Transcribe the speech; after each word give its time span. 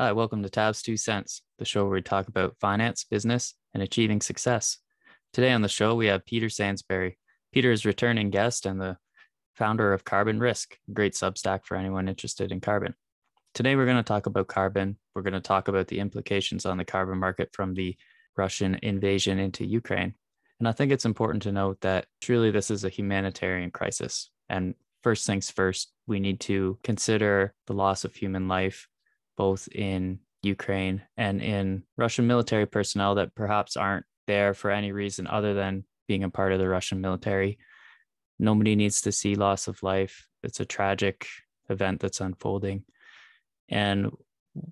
Hi, 0.00 0.12
welcome 0.12 0.44
to 0.44 0.48
Tabs 0.48 0.80
Two 0.80 0.96
Cents, 0.96 1.42
the 1.58 1.64
show 1.64 1.82
where 1.82 1.94
we 1.94 2.02
talk 2.02 2.28
about 2.28 2.54
finance, 2.60 3.02
business, 3.02 3.54
and 3.74 3.82
achieving 3.82 4.20
success. 4.20 4.78
Today 5.32 5.50
on 5.50 5.60
the 5.60 5.68
show, 5.68 5.96
we 5.96 6.06
have 6.06 6.24
Peter 6.24 6.48
Sansbury. 6.48 7.18
Peter 7.52 7.72
is 7.72 7.84
returning 7.84 8.30
guest 8.30 8.64
and 8.64 8.80
the 8.80 8.96
founder 9.56 9.92
of 9.92 10.04
Carbon 10.04 10.38
Risk, 10.38 10.76
a 10.88 10.92
great 10.92 11.14
substack 11.14 11.64
for 11.64 11.76
anyone 11.76 12.08
interested 12.08 12.52
in 12.52 12.60
carbon. 12.60 12.94
Today, 13.54 13.74
we're 13.74 13.86
going 13.86 13.96
to 13.96 14.04
talk 14.04 14.26
about 14.26 14.46
carbon. 14.46 14.98
We're 15.16 15.22
going 15.22 15.32
to 15.32 15.40
talk 15.40 15.66
about 15.66 15.88
the 15.88 15.98
implications 15.98 16.64
on 16.64 16.76
the 16.76 16.84
carbon 16.84 17.18
market 17.18 17.48
from 17.52 17.74
the 17.74 17.96
Russian 18.36 18.78
invasion 18.84 19.40
into 19.40 19.66
Ukraine. 19.66 20.14
And 20.60 20.68
I 20.68 20.72
think 20.72 20.92
it's 20.92 21.06
important 21.06 21.42
to 21.42 21.50
note 21.50 21.80
that 21.80 22.06
truly 22.20 22.52
this 22.52 22.70
is 22.70 22.84
a 22.84 22.88
humanitarian 22.88 23.72
crisis. 23.72 24.30
And 24.48 24.76
first 25.02 25.26
things 25.26 25.50
first, 25.50 25.90
we 26.06 26.20
need 26.20 26.38
to 26.42 26.78
consider 26.84 27.52
the 27.66 27.74
loss 27.74 28.04
of 28.04 28.14
human 28.14 28.46
life 28.46 28.87
both 29.38 29.68
in 29.72 30.18
Ukraine 30.42 31.02
and 31.16 31.40
in 31.40 31.84
Russian 31.96 32.26
military 32.26 32.66
personnel 32.66 33.14
that 33.14 33.34
perhaps 33.34 33.76
aren't 33.76 34.04
there 34.26 34.52
for 34.52 34.70
any 34.70 34.92
reason 34.92 35.26
other 35.26 35.54
than 35.54 35.84
being 36.08 36.24
a 36.24 36.30
part 36.30 36.52
of 36.52 36.58
the 36.58 36.68
Russian 36.68 37.00
military. 37.00 37.58
Nobody 38.38 38.74
needs 38.76 39.00
to 39.02 39.12
see 39.12 39.36
loss 39.36 39.68
of 39.68 39.82
life. 39.82 40.26
It's 40.42 40.60
a 40.60 40.66
tragic 40.66 41.26
event 41.70 42.00
that's 42.00 42.20
unfolding. 42.20 42.84
And 43.68 44.10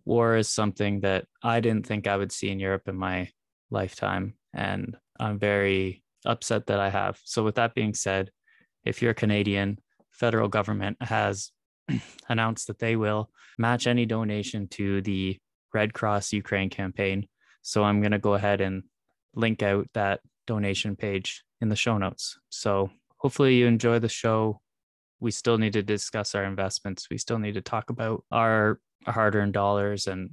war 0.04 0.36
is 0.36 0.48
something 0.48 1.00
that 1.00 1.26
I 1.42 1.60
didn't 1.60 1.86
think 1.86 2.06
I 2.06 2.16
would 2.16 2.32
see 2.32 2.50
in 2.50 2.60
Europe 2.60 2.88
in 2.88 2.96
my 2.96 3.30
lifetime. 3.70 4.34
And 4.52 4.96
I'm 5.18 5.38
very 5.38 6.02
upset 6.24 6.66
that 6.66 6.80
I 6.80 6.90
have. 6.90 7.20
So, 7.24 7.44
with 7.44 7.56
that 7.56 7.74
being 7.74 7.94
said, 7.94 8.30
if 8.84 9.02
you're 9.02 9.14
Canadian, 9.14 9.78
federal 10.10 10.48
government 10.48 10.96
has 11.00 11.52
announced 12.28 12.66
that 12.66 12.78
they 12.78 12.96
will 12.96 13.30
match 13.58 13.86
any 13.86 14.06
donation 14.06 14.68
to 14.68 15.00
the 15.02 15.38
Red 15.72 15.92
Cross 15.92 16.32
Ukraine 16.32 16.70
campaign. 16.70 17.26
So 17.62 17.84
I'm 17.84 18.00
going 18.00 18.12
to 18.12 18.18
go 18.18 18.34
ahead 18.34 18.60
and 18.60 18.84
link 19.34 19.62
out 19.62 19.88
that 19.94 20.20
donation 20.46 20.96
page 20.96 21.42
in 21.60 21.68
the 21.68 21.76
show 21.76 21.98
notes. 21.98 22.38
So 22.48 22.90
hopefully 23.18 23.56
you 23.56 23.66
enjoy 23.66 23.98
the 23.98 24.08
show. 24.08 24.60
We 25.20 25.30
still 25.30 25.58
need 25.58 25.72
to 25.74 25.82
discuss 25.82 26.34
our 26.34 26.44
investments. 26.44 27.08
We 27.10 27.18
still 27.18 27.38
need 27.38 27.54
to 27.54 27.62
talk 27.62 27.90
about 27.90 28.24
our 28.30 28.80
hard 29.06 29.34
earned 29.34 29.54
dollars 29.54 30.06
and 30.06 30.30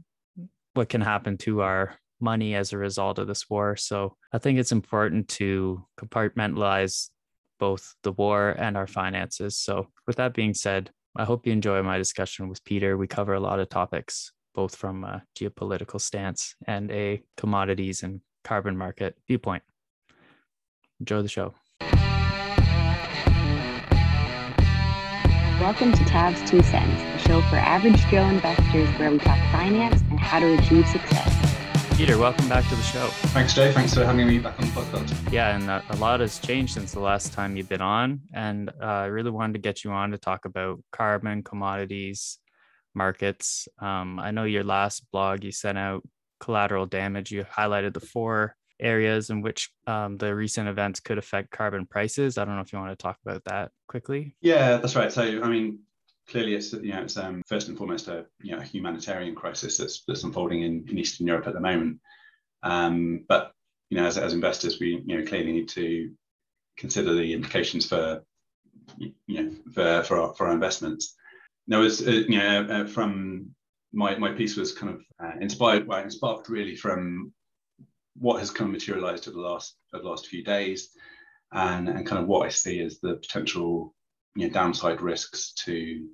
what 0.73 0.89
can 0.89 1.01
happen 1.01 1.37
to 1.39 1.61
our 1.61 1.95
money 2.19 2.55
as 2.55 2.73
a 2.73 2.77
result 2.77 3.19
of 3.19 3.27
this 3.27 3.49
war. 3.49 3.75
So 3.75 4.15
I 4.31 4.37
think 4.37 4.59
it's 4.59 4.71
important 4.71 5.27
to 5.29 5.85
compartmentalize 5.99 7.09
both 7.59 7.95
the 8.03 8.11
war 8.11 8.49
and 8.49 8.75
our 8.75 8.87
finances. 8.87 9.57
So, 9.57 9.87
with 10.07 10.17
that 10.17 10.33
being 10.33 10.53
said, 10.53 10.91
I 11.15 11.25
hope 11.25 11.45
you 11.45 11.53
enjoy 11.53 11.83
my 11.83 11.99
discussion 11.99 12.47
with 12.47 12.63
Peter. 12.63 12.97
We 12.97 13.05
cover 13.05 13.35
a 13.35 13.39
lot 13.39 13.59
of 13.59 13.69
topics, 13.69 14.31
both 14.55 14.75
from 14.75 15.03
a 15.03 15.21
geopolitical 15.39 16.01
stance 16.01 16.55
and 16.65 16.89
a 16.89 17.21
commodities 17.37 18.01
and 18.01 18.21
carbon 18.43 18.75
market 18.75 19.15
viewpoint. 19.27 19.61
Enjoy 20.99 21.21
the 21.21 21.27
show. 21.27 21.53
Welcome 25.61 25.91
to 25.91 26.03
Tabs 26.05 26.41
Two 26.49 26.63
Cents, 26.63 27.23
a 27.23 27.27
show 27.27 27.41
for 27.41 27.57
average 27.57 28.03
Joe 28.07 28.27
investors 28.27 28.89
where 28.97 29.11
we 29.11 29.19
talk 29.19 29.37
finance 29.51 30.01
and 30.09 30.19
how 30.19 30.39
to 30.39 30.57
achieve 30.57 30.87
success. 30.87 31.42
Peter, 31.95 32.17
welcome 32.17 32.49
back 32.49 32.67
to 32.69 32.75
the 32.75 32.81
show. 32.81 33.07
Thanks, 33.33 33.53
Jay. 33.53 33.71
Thanks 33.71 33.93
for 33.93 34.03
having 34.03 34.27
me 34.27 34.39
back 34.39 34.59
on 34.59 34.65
the 34.65 34.71
podcast. 34.71 35.31
Yeah, 35.31 35.55
and 35.55 35.69
a 35.69 35.95
lot 35.97 36.21
has 36.21 36.39
changed 36.39 36.73
since 36.73 36.91
the 36.91 36.99
last 36.99 37.33
time 37.33 37.55
you've 37.55 37.69
been 37.69 37.81
on. 37.81 38.21
And 38.33 38.69
uh, 38.81 38.85
I 38.85 39.05
really 39.05 39.29
wanted 39.29 39.53
to 39.53 39.59
get 39.59 39.83
you 39.83 39.91
on 39.91 40.09
to 40.11 40.17
talk 40.17 40.45
about 40.45 40.83
carbon, 40.91 41.43
commodities, 41.43 42.39
markets. 42.95 43.67
Um, 43.79 44.19
I 44.19 44.31
know 44.31 44.43
your 44.43 44.63
last 44.63 45.05
blog 45.11 45.43
you 45.43 45.51
sent 45.51 45.77
out 45.77 46.03
collateral 46.39 46.87
damage. 46.87 47.31
You 47.31 47.43
highlighted 47.43 47.93
the 47.93 47.99
four 47.99 48.55
areas 48.79 49.29
in 49.29 49.41
which 49.41 49.69
um, 49.85 50.17
the 50.17 50.33
recent 50.33 50.67
events 50.67 50.99
could 50.99 51.19
affect 51.19 51.51
carbon 51.51 51.85
prices. 51.85 52.39
I 52.39 52.45
don't 52.45 52.55
know 52.55 52.61
if 52.61 52.73
you 52.73 52.79
want 52.79 52.91
to 52.91 53.01
talk 53.01 53.17
about 53.23 53.43
that 53.45 53.71
quickly. 53.87 54.35
Yeah, 54.41 54.77
that's 54.77 54.95
right. 54.95 55.11
So, 55.11 55.21
I 55.21 55.47
mean, 55.47 55.79
clearly 56.27 56.55
it's 56.55 56.73
you 56.73 56.93
know 56.93 57.01
it's 57.01 57.17
um, 57.17 57.41
first 57.47 57.67
and 57.67 57.77
foremost 57.77 58.07
a 58.07 58.25
you 58.41 58.51
know 58.51 58.61
a 58.61 58.63
humanitarian 58.63 59.35
crisis 59.35 59.77
that's 59.77 60.03
that's 60.07 60.23
unfolding 60.23 60.61
in, 60.61 60.85
in 60.89 60.97
Eastern 60.97 61.27
Europe 61.27 61.47
at 61.47 61.53
the 61.53 61.59
moment. 61.59 61.99
Um, 62.63 63.25
but 63.27 63.51
you 63.89 63.97
know 63.97 64.05
as, 64.05 64.17
as 64.17 64.33
investors 64.33 64.79
we 64.79 65.01
you 65.05 65.17
know 65.17 65.25
clearly 65.25 65.51
need 65.51 65.69
to 65.69 66.11
consider 66.77 67.13
the 67.13 67.33
implications 67.33 67.87
for 67.87 68.23
you 68.97 69.13
know 69.27 69.51
for 69.73 70.03
for 70.03 70.19
our, 70.19 70.33
for 70.33 70.47
our 70.47 70.53
investments. 70.53 71.15
Now, 71.67 71.81
as 71.81 72.05
uh, 72.05 72.11
you 72.11 72.37
know 72.37 72.67
uh, 72.69 72.87
from 72.87 73.53
my 73.91 74.15
my 74.15 74.31
piece 74.31 74.55
was 74.55 74.73
kind 74.73 74.93
of 74.93 75.01
uh, 75.23 75.39
inspired 75.39 75.87
well, 75.87 76.09
sparked 76.09 76.49
really 76.49 76.75
from 76.75 77.33
what 78.17 78.39
has 78.39 78.51
kind 78.51 78.69
of 78.69 78.73
materialized 78.73 79.27
over 79.27 79.35
the 79.35 79.43
last 79.43 79.75
over 79.93 80.03
the 80.03 80.09
last 80.09 80.27
few 80.27 80.43
days 80.43 80.89
and 81.51 81.87
and 81.89 82.05
kind 82.05 82.21
of 82.21 82.27
what 82.27 82.45
I 82.45 82.49
see 82.49 82.79
as 82.81 82.99
the 82.99 83.15
potential 83.15 83.93
you 84.35 84.47
know, 84.47 84.53
downside 84.53 85.01
risks 85.01 85.53
to 85.65 86.07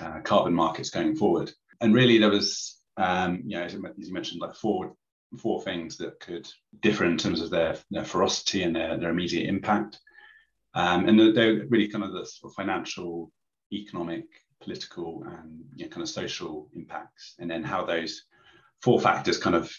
uh, 0.00 0.20
carbon 0.20 0.54
markets 0.54 0.90
going 0.90 1.14
forward. 1.16 1.52
And 1.80 1.94
really, 1.94 2.18
there 2.18 2.30
was, 2.30 2.80
um, 2.96 3.42
you 3.46 3.58
know, 3.58 3.64
as 3.64 3.74
you 3.74 4.12
mentioned, 4.12 4.40
like 4.40 4.54
four 4.54 4.94
four 5.38 5.62
things 5.62 5.96
that 5.98 6.20
could 6.20 6.48
differ 6.80 7.04
in 7.04 7.16
terms 7.16 7.40
of 7.40 7.50
their, 7.50 7.76
their 7.90 8.04
ferocity 8.04 8.62
and 8.62 8.74
their, 8.74 8.96
their 8.96 9.10
immediate 9.10 9.48
impact. 9.48 9.98
Um, 10.74 11.08
and 11.08 11.36
they're 11.36 11.66
really 11.68 11.88
kind 11.88 12.04
of 12.04 12.12
the 12.12 12.24
sort 12.24 12.52
of 12.52 12.54
financial, 12.54 13.30
economic, 13.72 14.24
political, 14.60 15.24
and 15.24 15.64
you 15.76 15.84
know, 15.84 15.90
kind 15.90 16.02
of 16.02 16.08
social 16.08 16.68
impacts, 16.74 17.34
and 17.38 17.50
then 17.50 17.62
how 17.62 17.84
those 17.84 18.22
four 18.82 19.00
factors 19.00 19.38
kind 19.38 19.56
of 19.56 19.70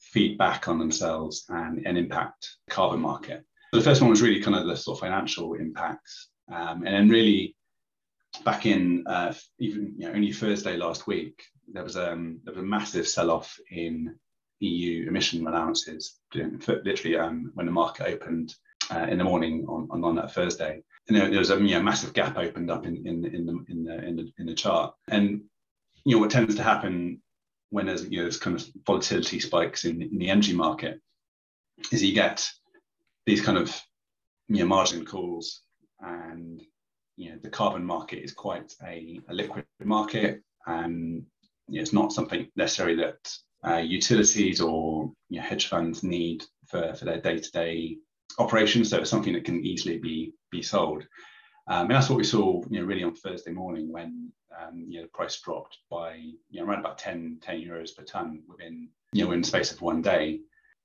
feed 0.00 0.36
back 0.36 0.68
on 0.68 0.78
themselves 0.78 1.44
and, 1.48 1.86
and 1.86 1.96
impact 1.96 2.56
carbon 2.68 3.00
market. 3.00 3.44
So 3.72 3.80
the 3.80 3.84
first 3.84 4.00
one 4.00 4.10
was 4.10 4.22
really 4.22 4.40
kind 4.40 4.56
of 4.56 4.66
the 4.66 4.76
sort 4.76 4.96
of 4.96 5.00
financial 5.00 5.54
impacts. 5.54 6.30
Um, 6.50 6.84
and 6.84 6.94
then 6.94 7.08
really 7.08 7.56
back 8.44 8.66
in 8.66 9.06
uh, 9.06 9.32
even 9.58 9.94
you 9.96 10.06
know, 10.06 10.14
only 10.14 10.32
Thursday 10.32 10.76
last 10.76 11.06
week, 11.06 11.44
there 11.72 11.84
was, 11.84 11.96
um, 11.96 12.40
there 12.44 12.54
was 12.54 12.62
a 12.62 12.66
massive 12.66 13.08
sell-off 13.08 13.58
in 13.70 14.14
EU 14.60 15.06
emission 15.08 15.46
allowances, 15.46 16.18
literally 16.34 17.16
um, 17.16 17.50
when 17.54 17.66
the 17.66 17.72
market 17.72 18.06
opened 18.06 18.54
uh, 18.90 19.06
in 19.08 19.18
the 19.18 19.24
morning 19.24 19.64
on, 19.68 19.88
on, 20.04 20.14
that 20.14 20.32
Thursday. 20.32 20.82
And 21.08 21.16
there, 21.16 21.30
there 21.30 21.38
was 21.38 21.50
a 21.50 21.56
you 21.56 21.74
know, 21.74 21.82
massive 21.82 22.12
gap 22.12 22.36
opened 22.36 22.70
up 22.70 22.86
in, 22.86 22.96
in, 23.06 23.24
in, 23.24 23.46
the, 23.46 23.64
in, 23.68 23.84
the, 23.84 24.04
in, 24.04 24.16
the, 24.16 24.32
in 24.38 24.46
the 24.46 24.54
chart. 24.54 24.94
And 25.08 25.42
you 26.04 26.16
know 26.16 26.20
what 26.20 26.30
tends 26.30 26.54
to 26.54 26.62
happen 26.62 27.20
when 27.70 27.86
there's 27.86 28.06
you 28.06 28.18
know 28.18 28.26
this 28.26 28.38
kind 28.38 28.56
of 28.56 28.66
volatility 28.86 29.40
spikes 29.40 29.84
in, 29.84 30.02
in 30.02 30.18
the 30.18 30.28
energy 30.28 30.52
market 30.52 31.00
is 31.90 32.02
you 32.02 32.14
get 32.14 32.48
these 33.26 33.40
kind 33.40 33.58
of 33.58 33.74
you 34.48 34.58
know 34.58 34.66
margin 34.66 35.04
calls 35.04 35.62
and 36.04 36.60
you 37.16 37.30
know 37.30 37.38
the 37.42 37.50
carbon 37.50 37.84
market 37.84 38.22
is 38.22 38.32
quite 38.32 38.74
a, 38.82 39.20
a 39.28 39.34
liquid 39.34 39.64
market. 39.82 40.42
And 40.66 41.24
you 41.68 41.76
know, 41.76 41.82
it's 41.82 41.92
not 41.92 42.12
something 42.12 42.48
necessarily 42.56 42.96
that 42.96 43.36
uh, 43.66 43.78
utilities 43.78 44.60
or 44.60 45.12
you 45.28 45.40
know, 45.40 45.46
hedge 45.46 45.68
funds 45.68 46.02
need 46.02 46.44
for, 46.66 46.94
for 46.94 47.04
their 47.04 47.20
day-to-day 47.20 47.98
operations. 48.38 48.90
So 48.90 48.98
it's 48.98 49.10
something 49.10 49.32
that 49.34 49.44
can 49.44 49.64
easily 49.64 49.98
be 49.98 50.32
be 50.50 50.62
sold. 50.62 51.04
Um, 51.66 51.82
and 51.82 51.92
that's 51.92 52.10
what 52.10 52.18
we 52.18 52.24
saw 52.24 52.62
you 52.68 52.80
know 52.80 52.86
really 52.86 53.04
on 53.04 53.14
thursday 53.14 53.52
morning 53.52 53.90
when 53.90 54.30
um, 54.60 54.84
you 54.86 54.98
know 54.98 55.06
the 55.06 55.16
price 55.16 55.40
dropped 55.40 55.78
by 55.90 56.16
you 56.50 56.60
know 56.60 56.66
around 56.66 56.80
about 56.80 56.98
10 56.98 57.38
10 57.42 57.60
euros 57.60 57.96
per 57.96 58.04
ton 58.04 58.42
within 58.46 58.88
you 59.12 59.24
know 59.24 59.32
in 59.32 59.40
the 59.40 59.46
space 59.46 59.72
of 59.72 59.80
one 59.80 60.02
day. 60.02 60.40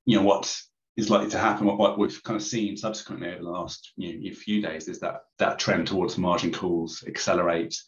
You 0.05 0.17
know 0.17 0.25
what 0.25 0.55
is 0.99 1.09
likely 1.09 1.29
to 1.29 1.39
happen, 1.39 1.65
what, 1.65 1.77
what 1.77 1.97
we've 1.97 2.21
kind 2.23 2.37
of 2.37 2.43
seen 2.43 2.77
subsequently 2.77 3.29
over 3.29 3.43
the 3.43 3.49
last 3.49 3.91
you 3.95 4.29
know, 4.29 4.35
few 4.35 4.61
days 4.61 4.87
is 4.87 4.99
that 4.99 5.21
that 5.37 5.59
trend 5.59 5.87
towards 5.87 6.17
margin 6.17 6.51
calls 6.51 7.03
accelerates 7.07 7.85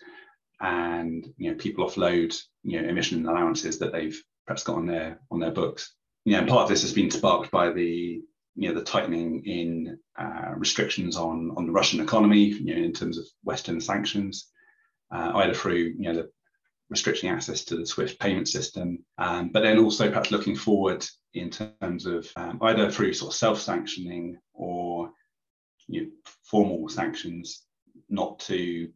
and 0.62 1.28
you 1.38 1.50
know 1.50 1.58
people 1.58 1.86
offload 1.86 2.40
you 2.64 2.82
know 2.82 2.88
emission 2.88 3.26
allowances 3.26 3.80
that 3.80 3.92
they've 3.92 4.22
perhaps 4.46 4.64
got 4.64 4.78
on 4.78 4.86
their 4.86 5.20
on 5.32 5.40
their 5.40 5.52
books. 5.52 5.94
Know, 6.26 6.46
part 6.46 6.64
of 6.64 6.70
this 6.70 6.84
has 6.84 6.94
been 6.94 7.10
sparked 7.10 7.52
by 7.52 7.72
the 7.72 8.22
you 8.56 8.70
know 8.70 8.76
the 8.76 8.84
tightening 8.84 9.44
in 9.46 9.98
uh, 10.20 10.54
restrictions 10.56 11.18
on 11.18 11.52
on 11.58 11.66
the 11.66 11.72
Russian 11.72 12.00
economy, 12.00 12.46
you 12.46 12.76
know, 12.76 12.84
in 12.84 12.94
terms 12.94 13.18
of 13.18 13.26
Western 13.44 13.82
sanctions, 13.82 14.50
uh, 15.12 15.32
either 15.36 15.54
through 15.54 15.94
you 15.98 16.04
know 16.04 16.14
the 16.14 16.30
restricting 16.92 17.30
access 17.30 17.64
to 17.64 17.78
the 17.78 17.86
SWIFT 17.86 18.20
payment 18.20 18.50
system, 18.50 19.00
um, 19.18 19.50
but 19.50 19.62
then 19.62 19.80
also 19.80 20.10
perhaps 20.10 20.30
looking 20.30 20.58
forward 20.58 21.08
in 21.34 21.50
terms 21.50 22.06
of 22.06 22.30
um, 22.36 22.60
either 22.62 22.92
through 22.92 23.14
sort 23.14 23.34
of 23.34 23.38
self-sanctioning 23.38 24.38
or 24.54 25.10
you 25.88 26.02
know, 26.02 26.08
formal 26.44 26.90
sanctions 26.90 27.64
not 28.10 28.40
to 28.40 28.90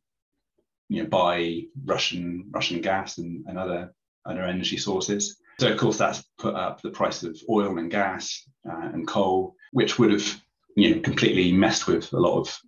you 0.89 1.03
know 1.03 1.09
buy 1.09 1.61
Russian 1.85 2.45
Russian 2.51 2.81
gas 2.81 3.17
and, 3.17 3.45
and 3.47 3.57
other 3.57 3.93
other 4.25 4.41
energy 4.41 4.77
sources. 4.77 5.37
So 5.59 5.71
of 5.71 5.77
course 5.77 5.97
that's 5.97 6.23
put 6.37 6.53
up 6.53 6.81
the 6.81 6.91
price 6.91 7.23
of 7.23 7.39
oil 7.49 7.77
and 7.77 7.89
gas 7.89 8.43
uh, 8.69 8.89
and 8.93 9.07
coal, 9.07 9.55
which 9.71 9.97
would 9.97 10.11
have 10.11 10.41
you 10.75 10.95
know 10.95 11.01
completely 11.01 11.53
messed 11.53 11.87
with 11.87 12.11
a 12.11 12.19
lot 12.19 12.37
of 12.37 12.59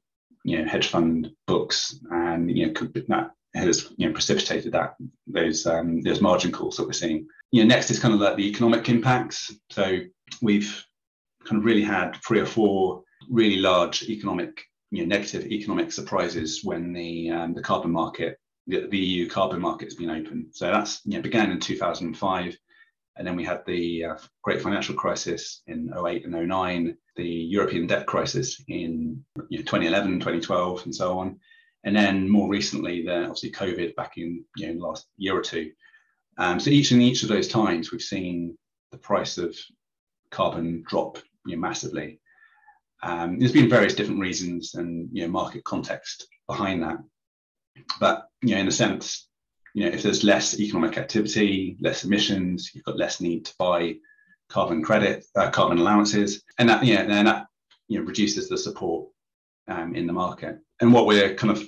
you 0.46 0.58
know 0.58 0.70
hedge 0.70 0.88
fund 0.88 1.32
books 1.48 2.00
and 2.12 2.50
you 2.50 2.68
know 2.68 2.74
could, 2.74 2.94
that 3.10 3.32
has 3.54 3.92
you 3.98 4.08
know 4.08 4.14
precipitated 4.14 4.74
that 4.74 4.96
those 5.26 5.66
um, 5.66 6.02
those 6.02 6.22
margin 6.22 6.52
calls 6.52 6.78
that 6.78 6.86
we're 6.86 6.94
seeing. 6.94 7.28
You 7.52 7.64
know, 7.64 7.68
next 7.68 7.90
is 7.92 8.00
kind 8.00 8.14
of 8.14 8.20
like 8.20 8.36
the 8.36 8.48
economic 8.48 8.90
impacts. 8.90 9.52
So 9.70 10.00
we've 10.42 10.84
kind 11.46 11.60
of 11.60 11.66
really 11.66 11.84
had 11.84 12.18
three 12.26 12.40
or 12.40 12.46
four 12.46 13.04
really 13.30 13.58
large 13.58 14.04
economic, 14.04 14.64
you 14.92 15.06
know, 15.06 15.16
negative 15.16 15.46
economic 15.46 15.92
surprises 15.92 16.62
when 16.64 16.94
the 16.94 17.30
um, 17.30 17.54
the 17.54 17.62
carbon 17.62 17.92
market, 17.92 18.38
the, 18.68 18.88
the, 18.88 18.98
EU 18.98 19.30
carbon 19.30 19.62
market 19.62 19.86
has 19.86 19.96
been 19.96 20.10
open. 20.10 20.48
So 20.52 20.68
that's 20.68 21.02
you 21.06 21.18
know 21.18 21.22
began 21.22 21.52
in 21.52 21.60
2005, 21.60 22.58
and 23.16 23.28
then 23.28 23.36
we 23.36 23.44
had 23.44 23.66
the 23.66 24.06
uh, 24.06 24.18
great 24.44 24.62
financial 24.62 24.96
crisis 24.96 25.62
in 25.68 25.92
08 25.94 26.26
and 26.26 26.48
09, 26.48 26.98
the 27.16 27.28
European 27.28 27.88
debt 27.88 28.06
crisis 28.06 28.64
in 28.68 29.24
you 29.50 29.60
know, 29.60 29.64
2011, 29.64 30.20
2012, 30.20 30.84
and 30.86 30.96
so 30.96 31.20
on. 31.20 31.40
And 31.84 31.96
then 31.96 32.30
more 32.30 32.50
recently, 32.50 33.04
the 33.04 33.24
obviously 33.24 33.52
COVID 33.52 33.96
back 33.96 34.18
in 34.18 34.44
you 34.56 34.74
know 34.74 34.88
last 34.88 35.08
year 35.18 35.38
or 35.38 35.42
two. 35.42 35.72
Um, 36.38 36.60
so 36.60 36.70
each 36.70 36.92
in 36.92 37.02
each 37.02 37.24
of 37.24 37.30
those 37.30 37.48
times, 37.48 37.92
we've 37.92 38.02
seen 38.02 38.58
the 38.92 38.98
price 38.98 39.38
of 39.38 39.56
carbon 40.32 40.84
drop 40.88 41.18
you 41.46 41.56
know, 41.56 41.62
massively. 41.62 42.20
Um, 43.04 43.40
there's 43.40 43.52
been 43.52 43.70
various 43.70 43.94
different 43.94 44.20
reasons 44.20 44.76
and 44.76 45.10
you 45.12 45.24
know 45.24 45.30
market 45.30 45.64
context 45.64 46.28
behind 46.48 46.84
that, 46.84 46.98
but 48.00 48.28
you 48.42 48.56
know 48.56 48.62
in 48.62 48.68
a 48.68 48.72
sense, 48.72 49.30
you 49.74 49.84
know 49.84 49.92
if 49.92 50.04
there's 50.04 50.24
less 50.24 50.60
economic 50.60 50.98
activity, 50.98 51.78
less 51.80 52.04
emissions, 52.04 52.72
you've 52.74 52.86
got 52.86 52.98
less 52.98 53.22
need 53.22 53.46
to 53.46 53.54
buy 53.60 53.96
carbon 54.50 54.84
credit, 54.84 55.26
uh, 55.36 55.50
carbon 55.52 55.78
allowances, 55.78 56.44
and 56.58 56.70
that 56.70 56.84
yeah, 56.84 57.06
then 57.06 57.26
that 57.26 57.46
you 57.88 58.00
know 58.00 58.06
reduces 58.06 58.50
the 58.50 58.58
support 58.58 59.08
um, 59.68 59.96
in 59.96 60.08
the 60.08 60.14
market. 60.14 60.58
And 60.82 60.94
what 60.94 61.06
we're 61.06 61.36
kind 61.36 61.52
of 61.52 61.64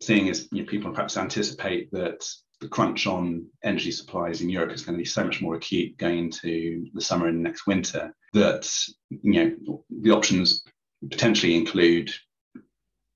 seeing 0.00 0.28
is 0.28 0.48
you 0.52 0.62
know, 0.62 0.68
people 0.68 0.90
perhaps 0.92 1.16
anticipate 1.16 1.90
that 1.92 2.24
the 2.60 2.68
crunch 2.68 3.06
on 3.06 3.46
energy 3.64 3.90
supplies 3.90 4.42
in 4.42 4.50
Europe 4.50 4.72
is 4.72 4.82
going 4.82 4.96
to 4.96 5.02
be 5.02 5.06
so 5.06 5.24
much 5.24 5.40
more 5.40 5.54
acute 5.54 5.96
going 5.96 6.18
into 6.18 6.86
the 6.92 7.00
summer 7.00 7.28
and 7.28 7.42
next 7.42 7.66
winter 7.66 8.14
that 8.34 8.70
you 9.08 9.32
know 9.32 9.78
the 10.02 10.10
options 10.10 10.62
potentially 11.10 11.56
include 11.56 12.10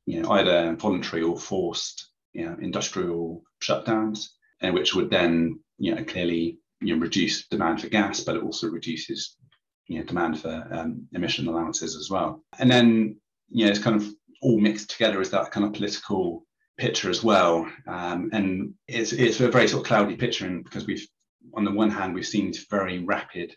you 0.07 0.23
know 0.23 0.31
either 0.33 0.75
voluntary 0.77 1.23
or 1.23 1.39
forced 1.39 2.09
you 2.35 2.45
know, 2.45 2.57
industrial 2.61 3.43
shutdowns, 3.63 4.27
and 4.61 4.75
which 4.75 4.95
would 4.95 5.09
then 5.09 5.61
you 5.79 5.95
know 5.95 6.05
clearly 6.05 6.59
you 6.81 6.95
know 6.95 7.01
reduce 7.01 7.47
demand 7.49 7.81
for 7.81 7.89
gas, 7.89 8.21
but 8.21 8.37
it 8.37 8.43
also 8.43 8.69
reduces 8.69 9.37
you 9.87 9.99
know 9.99 10.05
demand 10.05 10.39
for 10.39 10.69
um, 10.71 11.07
emission 11.13 11.47
allowances 11.47 11.97
as 11.97 12.11
well. 12.11 12.43
And 12.59 12.71
then 12.71 13.17
you 13.49 13.65
know 13.65 13.71
it's 13.71 13.81
kind 13.81 13.97
of 13.97 14.07
all 14.45 14.61
mixed 14.61 14.91
together 14.91 15.21
as 15.21 15.31
that 15.31 15.51
kind 15.51 15.67
of 15.67 15.73
political 15.73 16.45
picture 16.77 17.09
as 17.09 17.25
well. 17.25 17.67
Um, 17.89 18.31
and 18.33 18.75
it's 18.87 19.13
it's 19.13 19.41
a 19.41 19.51
very 19.51 19.67
sort 19.67 19.83
of 19.83 19.89
cloudy 19.89 20.17
picture, 20.17 20.47
and 20.47 20.63
because 20.63 20.87
we've 20.87 21.07
on 21.55 21.65
the 21.65 21.73
one 21.73 21.91
hand 21.91 22.15
we've 22.15 22.27
seen 22.27 22.53
very 22.71 22.99
rapid 23.05 23.57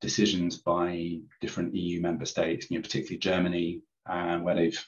decisions 0.00 0.58
by 0.58 1.18
different 1.40 1.74
EU 1.74 2.00
member 2.00 2.24
states, 2.24 2.70
you 2.70 2.78
know, 2.78 2.82
particularly 2.82 3.18
Germany, 3.18 3.82
uh, 4.08 4.38
where 4.38 4.54
they've, 4.54 4.84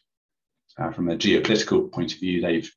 uh, 0.79 0.91
from 0.93 1.09
a 1.09 1.17
geopolitical 1.17 1.91
point 1.91 2.13
of 2.13 2.21
view, 2.21 2.41
they've 2.41 2.71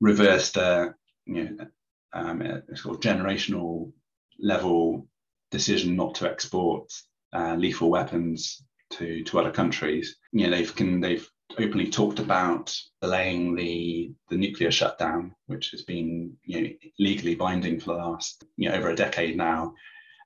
reversed 0.00 0.56
uh, 0.56 0.88
you 1.26 1.44
know, 1.44 1.66
um, 2.14 2.40
a 2.42 2.76
sort 2.76 2.94
of 2.94 3.00
generational 3.00 3.92
level 4.38 5.06
decision 5.50 5.96
not 5.96 6.14
to 6.16 6.30
export 6.30 6.90
uh, 7.34 7.54
lethal 7.54 7.90
weapons 7.90 8.62
to 8.90 9.22
to 9.24 9.38
other 9.38 9.50
countries. 9.50 10.16
You 10.32 10.44
know, 10.44 10.56
they've 10.56 10.74
can 10.74 11.00
they've 11.00 11.28
openly 11.58 11.90
talked 11.90 12.18
about 12.18 12.74
delaying 13.00 13.54
the 13.54 14.12
the 14.30 14.36
nuclear 14.36 14.70
shutdown, 14.70 15.34
which 15.46 15.70
has 15.70 15.82
been 15.82 16.36
you 16.44 16.60
know, 16.60 16.68
legally 16.98 17.34
binding 17.34 17.80
for 17.80 17.92
the 17.92 17.98
last 17.98 18.44
you 18.56 18.68
know, 18.68 18.74
over 18.74 18.90
a 18.90 18.96
decade 18.96 19.36
now, 19.36 19.74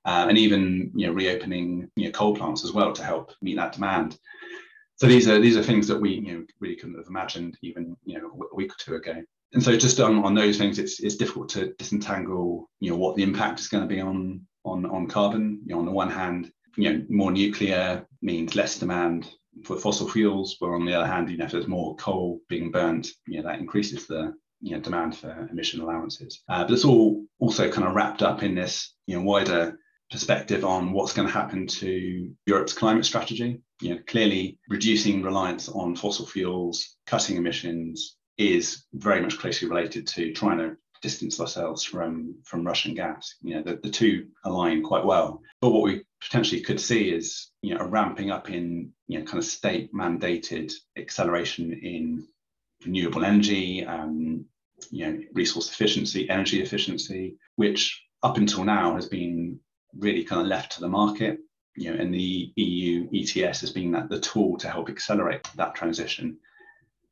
uh, 0.05 0.25
and 0.29 0.37
even 0.37 0.91
you 0.95 1.07
know, 1.07 1.13
reopening 1.13 1.89
you 1.95 2.05
know, 2.05 2.11
coal 2.11 2.35
plants 2.35 2.63
as 2.63 2.71
well 2.71 2.93
to 2.93 3.03
help 3.03 3.31
meet 3.41 3.55
that 3.55 3.73
demand. 3.73 4.17
So 4.95 5.07
these 5.07 5.27
are 5.27 5.39
these 5.39 5.57
are 5.57 5.63
things 5.63 5.87
that 5.87 5.99
we 5.99 6.11
you 6.15 6.33
know, 6.33 6.45
really 6.59 6.75
couldn't 6.75 6.97
have 6.97 7.07
imagined 7.07 7.57
even 7.61 7.97
you 8.05 8.19
know, 8.19 8.47
a 8.51 8.55
week 8.55 8.71
or 8.71 8.75
two 8.79 8.95
ago. 8.95 9.23
And 9.53 9.61
so 9.61 9.77
just 9.77 9.99
on, 9.99 10.23
on 10.23 10.33
those 10.33 10.57
things, 10.57 10.79
it's, 10.79 10.99
it's 10.99 11.15
difficult 11.15 11.49
to 11.49 11.73
disentangle 11.73 12.69
you 12.79 12.89
know, 12.89 12.97
what 12.97 13.15
the 13.15 13.21
impact 13.23 13.59
is 13.59 13.67
going 13.67 13.87
to 13.87 13.93
be 13.93 14.01
on 14.01 14.41
on, 14.65 14.85
on 14.85 15.07
carbon. 15.07 15.61
You 15.65 15.73
know, 15.73 15.79
on 15.79 15.85
the 15.85 15.91
one 15.91 16.09
hand, 16.09 16.51
you 16.75 16.91
know, 16.91 17.05
more 17.09 17.31
nuclear 17.31 18.05
means 18.21 18.55
less 18.55 18.79
demand 18.79 19.29
for 19.63 19.77
fossil 19.77 20.09
fuels, 20.09 20.57
but 20.59 20.67
on 20.67 20.85
the 20.85 20.93
other 20.93 21.07
hand, 21.07 21.29
you 21.29 21.37
know, 21.37 21.45
if 21.45 21.51
there's 21.51 21.67
more 21.67 21.95
coal 21.95 22.39
being 22.49 22.71
burnt, 22.71 23.09
you 23.27 23.37
know, 23.37 23.47
that 23.47 23.59
increases 23.59 24.07
the 24.07 24.33
you 24.63 24.71
know, 24.71 24.79
demand 24.79 25.15
for 25.15 25.47
emission 25.51 25.81
allowances. 25.81 26.41
Uh, 26.47 26.63
but 26.63 26.71
it's 26.71 26.85
all 26.85 27.25
also 27.39 27.69
kind 27.69 27.85
of 27.85 27.93
wrapped 27.93 28.23
up 28.23 28.43
in 28.43 28.55
this 28.55 28.95
you 29.07 29.15
know, 29.15 29.23
wider 29.23 29.77
perspective 30.09 30.63
on 30.63 30.93
what's 30.93 31.11
going 31.11 31.27
to 31.27 31.33
happen 31.33 31.67
to 31.67 32.33
Europe's 32.45 32.73
climate 32.73 33.05
strategy. 33.05 33.61
You 33.81 33.95
know, 33.95 34.01
clearly 34.07 34.57
reducing 34.69 35.21
reliance 35.21 35.67
on 35.67 35.97
fossil 35.97 36.25
fuels, 36.25 36.95
cutting 37.05 37.35
emissions 37.35 38.15
is 38.37 38.85
very 38.93 39.21
much 39.21 39.37
closely 39.37 39.67
related 39.67 40.07
to 40.07 40.31
trying 40.31 40.59
to 40.59 40.77
distance 41.01 41.41
ourselves 41.41 41.83
from 41.83 42.33
from 42.45 42.65
Russian 42.65 42.95
gas. 42.95 43.35
You 43.41 43.55
know, 43.55 43.63
the, 43.63 43.79
the 43.83 43.89
two 43.89 44.27
align 44.45 44.81
quite 44.81 45.03
well. 45.03 45.41
But 45.59 45.71
what 45.71 45.83
we 45.83 46.05
potentially 46.23 46.61
could 46.61 46.79
see 46.79 47.09
is 47.09 47.51
you 47.61 47.73
know 47.73 47.81
a 47.81 47.87
ramping 47.87 48.31
up 48.31 48.49
in 48.49 48.91
you 49.07 49.19
know 49.19 49.25
kind 49.25 49.37
of 49.37 49.45
state 49.45 49.93
mandated 49.93 50.71
acceleration 50.97 51.73
in 51.73 52.27
renewable 52.85 53.25
energy, 53.25 53.85
um, 53.85 54.45
you 54.89 55.05
know 55.05 55.19
resource 55.33 55.69
efficiency, 55.69 56.29
energy 56.29 56.61
efficiency, 56.61 57.37
which 57.55 58.03
up 58.23 58.37
until 58.37 58.63
now 58.63 58.95
has 58.95 59.07
been 59.07 59.59
really 59.97 60.23
kind 60.23 60.41
of 60.41 60.47
left 60.47 60.73
to 60.73 60.81
the 60.81 60.87
market. 60.87 61.39
You 61.75 61.91
know, 61.91 61.99
and 61.99 62.13
the 62.13 62.53
EU 62.55 63.09
ETS 63.13 63.61
has 63.61 63.71
been 63.71 63.91
that 63.91 64.07
the 64.09 64.19
tool 64.19 64.57
to 64.59 64.69
help 64.69 64.89
accelerate 64.89 65.47
that 65.55 65.73
transition. 65.73 66.37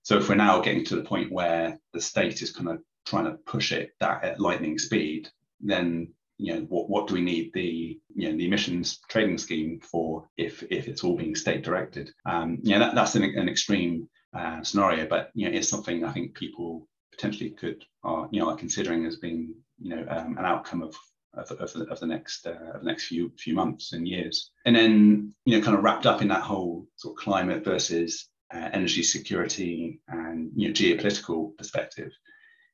So 0.04 0.18
if 0.18 0.30
we're 0.30 0.36
now 0.36 0.62
getting 0.62 0.86
to 0.86 0.96
the 0.96 1.04
point 1.04 1.31
where 1.31 1.80
the 1.94 2.02
state 2.02 2.42
is 2.44 2.52
kind 2.52 2.69
of 2.69 2.80
trying 3.06 3.25
to 3.25 3.38
push 3.46 3.72
it 3.72 3.92
that 4.00 4.24
at 4.24 4.40
lightning 4.40 4.78
speed, 4.78 5.30
then 5.60 6.14
you 6.42 6.54
know 6.54 6.62
what, 6.70 6.90
what 6.90 7.08
do 7.08 7.14
we 7.14 7.22
need 7.22 7.52
the 7.54 8.00
you 8.16 8.30
know 8.30 8.38
the 8.38 8.46
emissions 8.46 9.00
trading 9.10 9.38
scheme 9.38 9.80
for 9.80 10.28
if 10.38 10.64
if 10.72 10.88
it's 10.88 11.04
all 11.04 11.16
being 11.16 11.36
state 11.36 11.64
directed? 11.64 12.12
Um 12.26 12.58
yeah 12.64 12.80
that, 12.80 12.96
that's 12.96 13.16
an, 13.16 13.24
an 13.24 13.48
extreme 13.48 14.10
uh, 14.34 14.64
scenario 14.64 15.06
but 15.08 15.30
you 15.34 15.48
know 15.48 15.58
it's 15.58 15.68
something 15.68 16.06
i 16.06 16.12
think 16.12 16.34
people 16.36 16.88
potentially 17.12 17.52
could 17.52 17.84
are 18.04 18.28
you 18.32 18.40
know 18.40 18.50
are 18.50 18.56
considering 18.56 19.06
as 19.06 19.18
being 19.18 19.54
you 19.80 19.96
know 19.96 20.06
um, 20.10 20.38
an 20.38 20.46
outcome 20.46 20.82
of 20.82 20.96
of, 21.34 21.50
of, 21.52 21.74
the, 21.74 21.86
of 21.86 22.00
the 22.00 22.08
next 22.08 22.46
uh, 22.46 22.74
of 22.74 22.82
the 22.82 22.88
next 22.88 23.06
few 23.06 23.32
few 23.38 23.54
months 23.54 23.94
and 23.94 24.07
years. 24.07 24.52
And 24.66 24.76
then 24.76 25.33
you 25.45 25.57
know 25.57 25.64
kind 25.64 25.78
of 25.78 25.83
wrapped 25.83 26.06
up 26.06 26.21
in 26.21 26.28
that 26.30 26.42
whole 26.42 26.88
sort 26.95 27.18
of 27.18 27.24
climate 27.24 27.64
versus 27.64 28.28
uh, 28.54 28.69
energy 28.74 29.04
security 29.04 30.02
and 30.07 30.52
you 30.56 30.68
know 30.68 30.74
geopolitical 30.74 31.56
perspective 31.57 32.12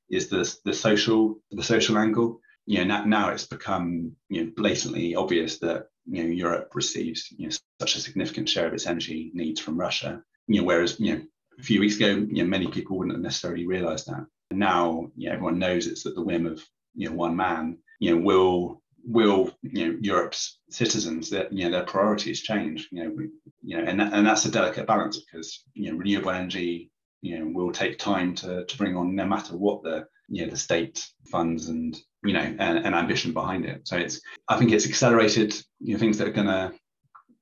is 0.09 0.29
the 0.29 0.55
the 0.65 0.73
social 0.73 1.39
the 1.51 1.63
social 1.63 1.97
angle 1.97 2.39
you 2.67 2.83
know, 2.83 3.03
now 3.05 3.29
it's 3.29 3.47
become 3.47 4.11
you 4.29 4.43
know 4.43 4.51
blatantly 4.55 5.15
obvious 5.15 5.57
that 5.59 5.87
you 6.05 6.23
know 6.23 6.29
Europe 6.29 6.71
receives 6.75 7.31
you 7.35 7.47
know 7.47 7.55
such 7.79 7.95
a 7.95 8.01
significant 8.01 8.49
share 8.49 8.67
of 8.67 8.73
its 8.73 8.85
energy 8.85 9.31
needs 9.33 9.61
from 9.61 9.79
Russia. 9.79 10.21
You 10.47 10.61
know, 10.61 10.67
whereas 10.67 10.99
you 10.99 11.15
know 11.15 11.21
a 11.57 11.63
few 11.63 11.79
weeks 11.79 11.95
ago, 11.95 12.27
you 12.29 12.43
know, 12.43 12.49
many 12.49 12.67
people 12.67 12.97
wouldn't 12.97 13.15
have 13.15 13.23
necessarily 13.23 13.65
realised 13.65 14.07
that. 14.07 14.25
And 14.51 14.59
now, 14.59 15.09
you 15.15 15.29
know, 15.29 15.35
everyone 15.35 15.59
knows 15.59 15.87
it's 15.87 16.05
at 16.05 16.13
the 16.13 16.21
whim 16.21 16.45
of 16.45 16.61
you 16.93 17.09
know 17.09 17.15
one 17.15 17.37
man. 17.37 17.77
You 17.99 18.15
know, 18.15 18.21
will 18.21 18.81
will 19.03 19.51
you 19.61 19.87
know 19.87 19.97
Europe's 20.01 20.59
citizens 20.69 21.29
that 21.29 21.53
you 21.53 21.63
know 21.63 21.71
their 21.71 21.85
priorities 21.85 22.41
change? 22.41 22.89
You 22.91 23.03
know, 23.03 23.09
we, 23.11 23.29
you 23.63 23.77
know, 23.77 23.83
and 23.89 24.01
and 24.01 24.27
that's 24.27 24.45
a 24.45 24.51
delicate 24.51 24.87
balance 24.87 25.19
because 25.19 25.63
you 25.73 25.91
know 25.91 25.97
renewable 25.97 26.31
energy 26.31 26.91
you 27.21 27.39
know 27.39 27.47
will 27.47 27.71
take 27.71 27.97
time 27.97 28.35
to 28.35 28.65
to 28.65 28.77
bring 28.77 28.95
on 28.95 29.15
no 29.15 29.25
matter 29.25 29.55
what 29.55 29.83
the 29.83 30.05
you 30.27 30.43
know 30.43 30.51
the 30.51 30.57
state 30.57 31.07
funds 31.31 31.69
and 31.69 31.97
you 32.27 32.33
know 32.33 32.55
and, 32.59 32.79
and 32.79 32.93
ambition 32.95 33.33
behind 33.33 33.65
it 33.65 33.87
so 33.87 33.97
it's 33.97 34.21
i 34.49 34.57
think 34.57 34.71
it's 34.71 34.87
accelerated 34.87 35.53
you 35.79 35.93
know 35.93 35.99
things 35.99 36.17
that 36.17 36.27
are 36.27 36.31
going 36.31 36.47
to 36.47 36.71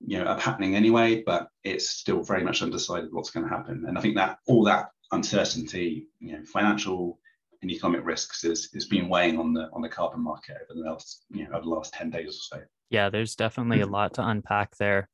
you 0.05 0.17
know 0.17 0.25
are 0.25 0.39
happening 0.39 0.75
anyway 0.75 1.23
but 1.25 1.47
it's 1.63 1.89
still 1.89 2.21
very 2.21 2.43
much 2.43 2.61
undecided 2.61 3.11
what's 3.11 3.31
going 3.31 3.47
to 3.47 3.49
happen 3.49 3.85
and 3.87 3.97
i 3.97 4.01
think 4.01 4.15
that 4.15 4.37
all 4.47 4.63
that 4.63 4.89
uncertainty 5.11 6.07
you 6.19 6.33
know 6.33 6.43
financial 6.45 7.19
and 7.61 7.71
economic 7.71 8.05
risks 8.05 8.43
is 8.43 8.69
is 8.73 8.85
been 8.85 9.09
weighing 9.09 9.39
on 9.39 9.53
the 9.53 9.69
on 9.73 9.81
the 9.81 9.89
carbon 9.89 10.21
market 10.21 10.57
over 10.61 10.79
the 10.79 10.89
last 10.89 11.25
you 11.31 11.43
know 11.43 11.55
over 11.55 11.63
the 11.63 11.69
last 11.69 11.93
10 11.93 12.09
days 12.09 12.27
or 12.27 12.57
so 12.57 12.63
yeah 12.89 13.09
there's 13.09 13.35
definitely 13.35 13.81
a 13.81 13.87
lot 13.87 14.13
to 14.13 14.27
unpack 14.27 14.75
there 14.77 15.09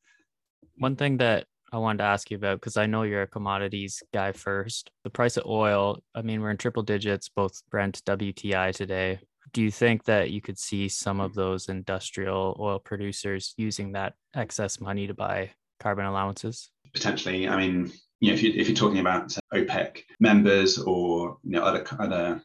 one 0.78 0.96
thing 0.96 1.18
that 1.18 1.46
I 1.74 1.78
wanted 1.78 2.00
to 2.00 2.04
ask 2.04 2.30
you 2.30 2.38
about 2.38 2.60
because 2.60 2.76
I 2.76 2.86
know 2.86 3.04
you're 3.04 3.22
a 3.22 3.28
commodities 3.28 4.04
guy 4.14 4.34
first. 4.34 4.92
The 5.06 5.10
price 5.10 5.38
of 5.38 5.46
oil, 5.46 6.00
I 6.14 6.22
mean, 6.22 6.42
we're 6.42 6.52
in 6.52 6.58
triple 6.58 6.84
digits, 6.84 7.30
both 7.30 7.62
Brent, 7.70 8.04
WTI 8.04 8.76
today. 8.76 9.20
Do 9.54 9.62
you 9.62 9.72
think 9.72 10.06
that 10.06 10.32
you 10.32 10.42
could 10.42 10.58
see 10.58 10.88
some 10.88 11.20
of 11.20 11.32
mm. 11.32 11.36
those 11.36 11.70
industrial 11.70 12.58
oil 12.60 12.80
producers 12.80 13.54
using 13.58 13.94
that 13.94 14.14
excess 14.36 14.80
money 14.80 15.08
to 15.08 15.14
buy 15.14 15.52
carbon 15.80 16.06
allowances? 16.06 16.72
Potentially. 16.94 17.48
I 17.48 17.58
mean, 17.58 17.92
you 18.20 18.30
know, 18.30 18.34
if, 18.34 18.44
you, 18.44 18.54
if 18.56 18.68
you're 18.68 18.76
talking 18.76 19.00
about 19.00 19.36
OPEC 19.54 20.04
members 20.20 20.78
or 20.78 21.38
you 21.44 21.52
know 21.52 21.64
other 21.64 21.86
other 22.00 22.42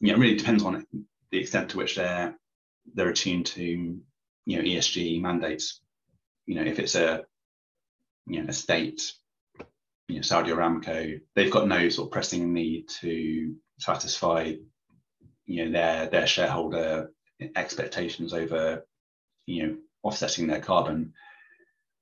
you 0.00 0.08
know, 0.08 0.14
it 0.14 0.20
really 0.20 0.36
depends 0.36 0.64
on 0.64 0.84
the 1.30 1.38
extent 1.38 1.70
to 1.70 1.78
which 1.78 1.96
they're 1.96 2.36
they're 2.94 3.08
attuned 3.08 3.46
to 3.46 3.62
you 3.62 4.56
know 4.56 4.62
ESG 4.62 5.20
mandates. 5.20 5.80
You 6.46 6.56
know, 6.56 6.62
if 6.62 6.78
it's 6.78 6.94
a 6.94 7.24
you 8.26 8.42
know 8.42 8.48
a 8.48 8.52
state, 8.52 9.12
you 10.08 10.16
know 10.16 10.22
Saudi 10.22 10.50
Aramco, 10.50 11.20
they've 11.34 11.52
got 11.52 11.68
no 11.68 11.88
sort 11.88 12.08
of 12.08 12.12
pressing 12.12 12.52
need 12.52 12.88
to 13.00 13.54
satisfy 13.78 14.54
you 15.46 15.64
know 15.64 15.72
their 15.72 16.06
their 16.08 16.26
shareholder 16.26 17.10
expectations 17.56 18.32
over 18.32 18.86
you 19.46 19.66
know 19.66 19.76
offsetting 20.02 20.46
their 20.46 20.60
carbon. 20.60 21.12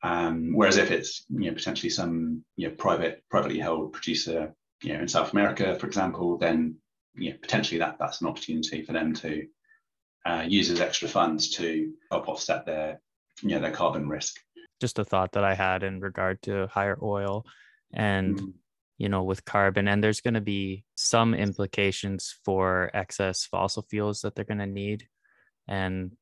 Um, 0.05 0.53
whereas 0.55 0.79
if 0.79 0.91
it's 0.91 1.25
you 1.29 1.51
know 1.51 1.55
potentially 1.55 1.91
some 1.91 2.45
you 2.57 2.69
know 2.69 2.75
private 2.75 3.23
privately 3.31 3.59
held 3.59 3.93
producer 3.93 4.55
you 4.83 4.95
know 4.95 5.01
in 5.01 5.09
South 5.09 5.33
America, 5.33 5.79
for 5.79 5.87
example, 5.87 6.39
then 6.39 6.77
you 7.15 7.31
know 7.31 7.37
potentially 7.41 7.79
that 7.79 7.97
that's 7.99 8.21
an 8.21 8.29
opportunity 8.29 8.83
for 8.83 8.93
them 8.93 9.15
to 9.15 9.47
uh, 10.27 10.45
use 10.47 10.71
as 10.71 10.81
extra 10.81 11.09
funds 11.09 11.51
to 11.51 11.93
help 12.11 12.29
offset 12.29 12.67
their 12.67 13.01
you 13.43 13.51
know 13.51 13.61
their 13.61 13.73
carbon 13.73 14.09
risk. 14.09 14.37
Just 14.81 14.99
a 14.99 15.05
thought 15.05 15.33
that 15.33 15.45
I 15.45 15.55
had 15.55 15.85
in 15.85 16.01
regard 16.01 16.43
to 16.43 16.67
higher 16.67 16.99
oil 17.03 17.45
and 17.93 18.41
mm 18.41 18.53
you 19.03 19.09
know 19.09 19.25
with 19.25 19.45
carbon 19.45 19.89
and 19.89 20.03
there's 20.03 20.21
going 20.21 20.35
to 20.35 20.41
be 20.41 20.85
some 20.95 21.35
implications 21.35 22.37
for 22.45 22.89
excess 22.95 23.45
fossil 23.45 23.85
fuels 23.91 24.21
that 24.21 24.37
they're 24.37 24.45
going 24.45 24.59
to 24.59 24.67
need 24.67 25.09
and 25.67 26.13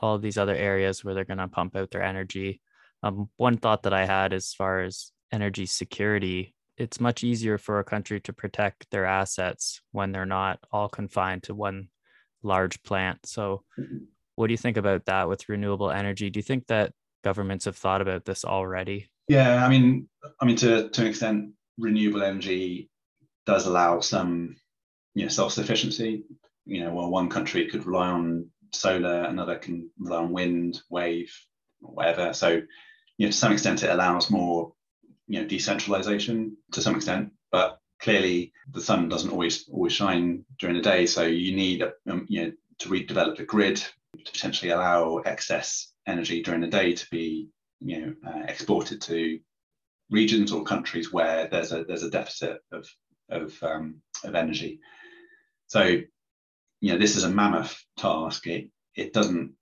all 0.00 0.14
of 0.14 0.22
these 0.22 0.38
other 0.38 0.54
areas 0.54 1.04
where 1.04 1.12
they're 1.12 1.26
going 1.26 1.36
to 1.36 1.48
pump 1.48 1.76
out 1.76 1.90
their 1.90 2.02
energy. 2.02 2.62
Um, 3.02 3.28
one 3.36 3.58
thought 3.58 3.82
that 3.82 3.92
i 3.92 4.06
had 4.06 4.32
as 4.32 4.54
far 4.54 4.80
as 4.80 5.12
energy 5.30 5.66
security 5.66 6.54
it's 6.78 6.98
much 6.98 7.22
easier 7.22 7.58
for 7.58 7.78
a 7.78 7.84
country 7.84 8.20
to 8.20 8.32
protect 8.32 8.90
their 8.90 9.04
assets 9.04 9.82
when 9.92 10.10
they're 10.12 10.24
not 10.24 10.60
all 10.72 10.88
confined 10.88 11.42
to 11.42 11.54
one 11.54 11.88
large 12.42 12.82
plant. 12.82 13.18
So 13.26 13.64
what 14.36 14.46
do 14.46 14.54
you 14.54 14.62
think 14.64 14.78
about 14.78 15.04
that 15.04 15.28
with 15.28 15.50
renewable 15.50 15.90
energy? 15.90 16.30
Do 16.30 16.38
you 16.38 16.42
think 16.42 16.68
that 16.68 16.94
governments 17.22 17.66
have 17.66 17.76
thought 17.76 18.00
about 18.00 18.24
this 18.24 18.46
already? 18.46 19.10
Yeah 19.28 19.64
i 19.64 19.68
mean 19.68 20.08
i 20.40 20.44
mean 20.44 20.56
to, 20.56 20.88
to 20.88 21.02
an 21.02 21.06
extent 21.06 21.50
renewable 21.78 22.22
energy 22.22 22.90
does 23.46 23.66
allow 23.66 24.00
some 24.00 24.56
you 25.14 25.24
know, 25.24 25.28
self-sufficiency. 25.28 26.24
You 26.66 26.84
know, 26.84 26.92
while 26.92 27.10
one 27.10 27.28
country 27.28 27.68
could 27.68 27.86
rely 27.86 28.08
on 28.08 28.50
solar, 28.72 29.24
another 29.24 29.56
can 29.56 29.90
rely 29.98 30.18
on 30.18 30.32
wind, 30.32 30.80
wave, 30.88 31.34
whatever. 31.80 32.32
So, 32.32 32.62
you 33.18 33.26
know, 33.26 33.30
to 33.30 33.36
some 33.36 33.52
extent, 33.52 33.82
it 33.82 33.90
allows 33.90 34.30
more, 34.30 34.72
you 35.26 35.40
know, 35.40 35.48
decentralization 35.48 36.56
to 36.72 36.82
some 36.82 36.96
extent. 36.96 37.32
But 37.50 37.78
clearly, 38.00 38.52
the 38.70 38.80
sun 38.80 39.08
doesn't 39.08 39.30
always 39.30 39.68
always 39.68 39.92
shine 39.92 40.44
during 40.58 40.76
the 40.76 40.82
day. 40.82 41.06
So 41.06 41.22
you 41.22 41.56
need, 41.56 41.82
um, 42.08 42.26
you 42.28 42.42
know, 42.44 42.52
to 42.78 42.88
redevelop 42.88 43.36
the 43.36 43.44
grid 43.44 43.76
to 43.76 44.32
potentially 44.32 44.70
allow 44.70 45.18
excess 45.18 45.92
energy 46.06 46.42
during 46.42 46.60
the 46.60 46.66
day 46.66 46.94
to 46.94 47.06
be, 47.10 47.48
you 47.80 48.00
know, 48.00 48.14
uh, 48.26 48.42
exported 48.48 49.00
to 49.02 49.40
regions 50.10 50.52
or 50.52 50.64
countries 50.64 51.12
where 51.12 51.48
there's 51.48 51.72
a 51.72 51.84
there's 51.84 52.02
a 52.02 52.10
deficit 52.10 52.60
of 52.72 52.88
of, 53.30 53.62
um, 53.62 54.02
of 54.24 54.34
energy. 54.34 54.80
So, 55.68 55.82
you 55.82 56.92
know, 56.92 56.98
this 56.98 57.16
is 57.16 57.24
a 57.24 57.28
mammoth 57.28 57.82
task. 57.96 58.46
It 58.46 58.70
it 58.94 59.12
doesn't 59.12 59.52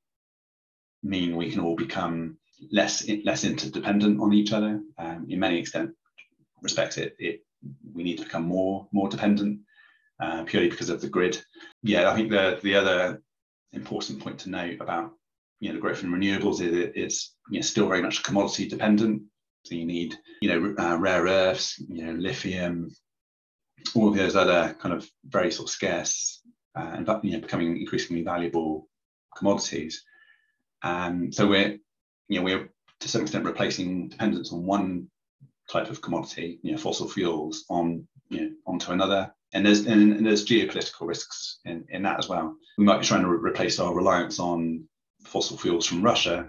mean 1.02 1.36
we 1.36 1.50
can 1.50 1.60
all 1.60 1.76
become 1.76 2.38
less 2.72 3.08
less 3.24 3.44
interdependent 3.44 4.20
on 4.20 4.32
each 4.32 4.52
other. 4.52 4.80
Um, 4.98 5.26
in 5.28 5.38
many 5.38 5.58
extent 5.58 5.90
respects, 6.62 6.96
it 6.96 7.14
it 7.18 7.44
we 7.94 8.02
need 8.02 8.18
to 8.18 8.24
become 8.24 8.44
more 8.44 8.88
more 8.92 9.08
dependent 9.08 9.60
uh, 10.20 10.44
purely 10.44 10.70
because 10.70 10.88
of 10.90 11.00
the 11.00 11.08
grid. 11.08 11.42
Yeah, 11.82 12.10
I 12.10 12.14
think 12.14 12.30
the 12.30 12.58
the 12.62 12.74
other 12.74 13.22
important 13.72 14.20
point 14.20 14.38
to 14.40 14.50
note 14.50 14.80
about 14.80 15.12
you 15.60 15.68
know 15.68 15.74
the 15.74 15.80
growth 15.80 16.02
in 16.02 16.10
renewables 16.10 16.60
is 16.60 16.72
it, 16.72 16.92
it's 16.94 17.34
you 17.50 17.58
know, 17.58 17.62
still 17.62 17.88
very 17.88 18.02
much 18.02 18.22
commodity 18.22 18.68
dependent. 18.68 19.22
So 19.68 19.75
you 19.75 19.84
need, 19.84 20.16
you 20.40 20.48
know, 20.48 20.75
uh, 20.78 20.96
rare 20.96 21.25
earths, 21.25 21.78
you 21.78 22.06
know, 22.06 22.12
lithium, 22.12 22.90
all 23.94 24.08
of 24.08 24.16
those 24.16 24.34
other 24.34 24.75
kind 24.80 24.94
of 24.94 25.08
very 25.25 25.50
sort 25.52 25.68
of 25.68 25.72
scarce 25.72 26.42
uh, 26.75 26.90
and 26.94 27.08
you 27.22 27.32
know 27.32 27.40
becoming 27.40 27.76
increasingly 27.76 28.22
valuable 28.22 28.88
commodities. 29.37 30.04
Um, 30.82 31.32
so 31.32 31.46
we're, 31.46 31.78
you 32.28 32.38
know, 32.38 32.42
we're 32.42 32.70
to 33.00 33.08
some 33.08 33.22
extent 33.22 33.44
replacing 33.44 34.08
dependence 34.08 34.52
on 34.52 34.64
one 34.64 35.10
type 35.70 35.90
of 35.90 36.00
commodity, 36.00 36.58
you 36.62 36.72
know, 36.72 36.78
fossil 36.78 37.08
fuels, 37.08 37.64
on 37.68 38.06
you 38.30 38.40
know 38.40 38.50
onto 38.66 38.92
another. 38.92 39.34
And 39.52 39.66
there's 39.66 39.80
and, 39.80 40.14
and 40.14 40.26
there's 40.26 40.46
geopolitical 40.46 41.06
risks 41.06 41.58
in, 41.66 41.84
in 41.90 42.02
that 42.04 42.18
as 42.18 42.28
well. 42.28 42.56
We 42.78 42.84
might 42.84 43.00
be 43.00 43.06
trying 43.06 43.22
to 43.22 43.28
re- 43.28 43.50
replace 43.50 43.78
our 43.78 43.94
reliance 43.94 44.38
on 44.38 44.84
fossil 45.25 45.58
fuels 45.58 45.87
from 45.87 46.02
Russia 46.02 46.48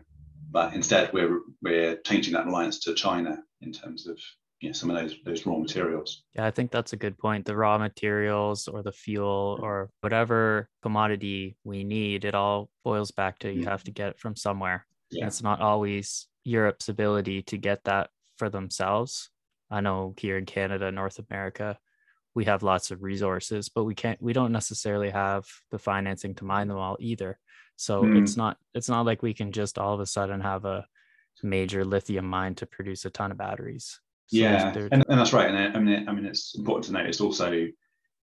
but 0.51 0.73
instead 0.73 1.11
we're 1.13 1.41
we're 1.61 1.97
changing 1.97 2.33
that 2.33 2.45
reliance 2.45 2.79
to 2.79 2.93
China 2.93 3.37
in 3.61 3.71
terms 3.71 4.07
of 4.07 4.17
you 4.59 4.69
know, 4.69 4.73
some 4.73 4.89
of 4.89 4.97
those 4.97 5.15
those 5.25 5.45
raw 5.45 5.57
materials. 5.57 6.23
Yeah, 6.35 6.45
I 6.45 6.51
think 6.51 6.71
that's 6.71 6.93
a 6.93 6.97
good 6.97 7.17
point. 7.17 7.45
The 7.45 7.55
raw 7.55 7.77
materials 7.77 8.67
or 8.67 8.83
the 8.83 8.91
fuel 8.91 9.59
or 9.61 9.89
whatever 10.01 10.69
commodity 10.81 11.55
we 11.63 11.83
need, 11.83 12.25
it 12.25 12.35
all 12.35 12.69
boils 12.83 13.11
back 13.11 13.39
to 13.39 13.51
you 13.51 13.63
mm. 13.63 13.69
have 13.69 13.83
to 13.85 13.91
get 13.91 14.09
it 14.09 14.19
from 14.19 14.35
somewhere. 14.35 14.85
Yeah. 15.11 15.27
It's 15.27 15.41
not 15.41 15.61
always 15.61 16.27
Europe's 16.43 16.89
ability 16.89 17.43
to 17.43 17.57
get 17.57 17.83
that 17.85 18.09
for 18.37 18.49
themselves. 18.49 19.29
I 19.71 19.81
know 19.81 20.13
here 20.17 20.37
in 20.37 20.45
Canada, 20.45 20.91
North 20.91 21.19
America, 21.29 21.77
we 22.35 22.45
have 22.45 22.63
lots 22.63 22.91
of 22.91 23.03
resources, 23.03 23.69
but 23.69 23.85
we 23.85 23.95
can't 23.95 24.21
we 24.21 24.33
don't 24.33 24.51
necessarily 24.51 25.09
have 25.09 25.45
the 25.71 25.79
financing 25.79 26.35
to 26.35 26.45
mine 26.45 26.67
them 26.67 26.77
all 26.77 26.97
either. 26.99 27.39
So 27.79 28.03
mm. 28.03 28.21
it's 28.21 28.35
not 28.35 28.57
it's 28.73 28.89
not 28.89 29.05
like 29.05 29.23
we 29.23 29.33
can 29.33 29.53
just 29.53 29.79
all 29.79 29.93
of 29.93 30.01
a 30.01 30.05
sudden 30.05 30.41
have 30.41 30.65
a 30.65 30.85
major 31.41 31.85
lithium 31.85 32.25
mine 32.25 32.53
to 32.55 32.65
produce 32.65 33.05
a 33.05 33.09
ton 33.09 33.31
of 33.31 33.37
batteries. 33.37 34.01
So 34.27 34.37
yeah, 34.37 34.73
and, 34.91 35.05
and 35.07 35.19
that's 35.19 35.31
right. 35.31 35.49
And 35.49 35.77
I 35.77 35.79
mean, 35.79 36.09
I 36.09 36.11
mean, 36.11 36.25
it's 36.25 36.55
important 36.57 36.87
to 36.87 36.91
note. 36.91 37.07
It's 37.07 37.21
also, 37.21 37.51
you 37.51 37.71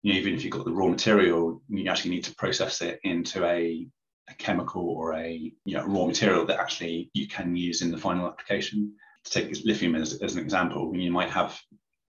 know, 0.03 0.13
even 0.19 0.33
if 0.33 0.43
you've 0.43 0.51
got 0.51 0.65
the 0.65 0.73
raw 0.73 0.87
material, 0.87 1.61
you 1.69 1.89
actually 1.89 2.11
need 2.11 2.25
to 2.25 2.35
process 2.35 2.81
it 2.81 2.99
into 3.03 3.45
a, 3.45 3.87
a 4.29 4.33
chemical 4.33 4.89
or 4.89 5.13
a 5.13 5.51
you 5.63 5.77
know 5.77 5.85
raw 5.85 6.05
material 6.05 6.45
that 6.47 6.59
actually 6.59 7.09
you 7.13 7.25
can 7.29 7.55
use 7.55 7.81
in 7.81 7.89
the 7.89 7.97
final 7.97 8.27
application. 8.27 8.93
To 9.23 9.31
take 9.31 9.65
lithium 9.65 9.95
as, 9.95 10.21
as 10.21 10.35
an 10.35 10.43
example, 10.43 10.93
you 10.93 11.09
might 11.09 11.29
have 11.29 11.57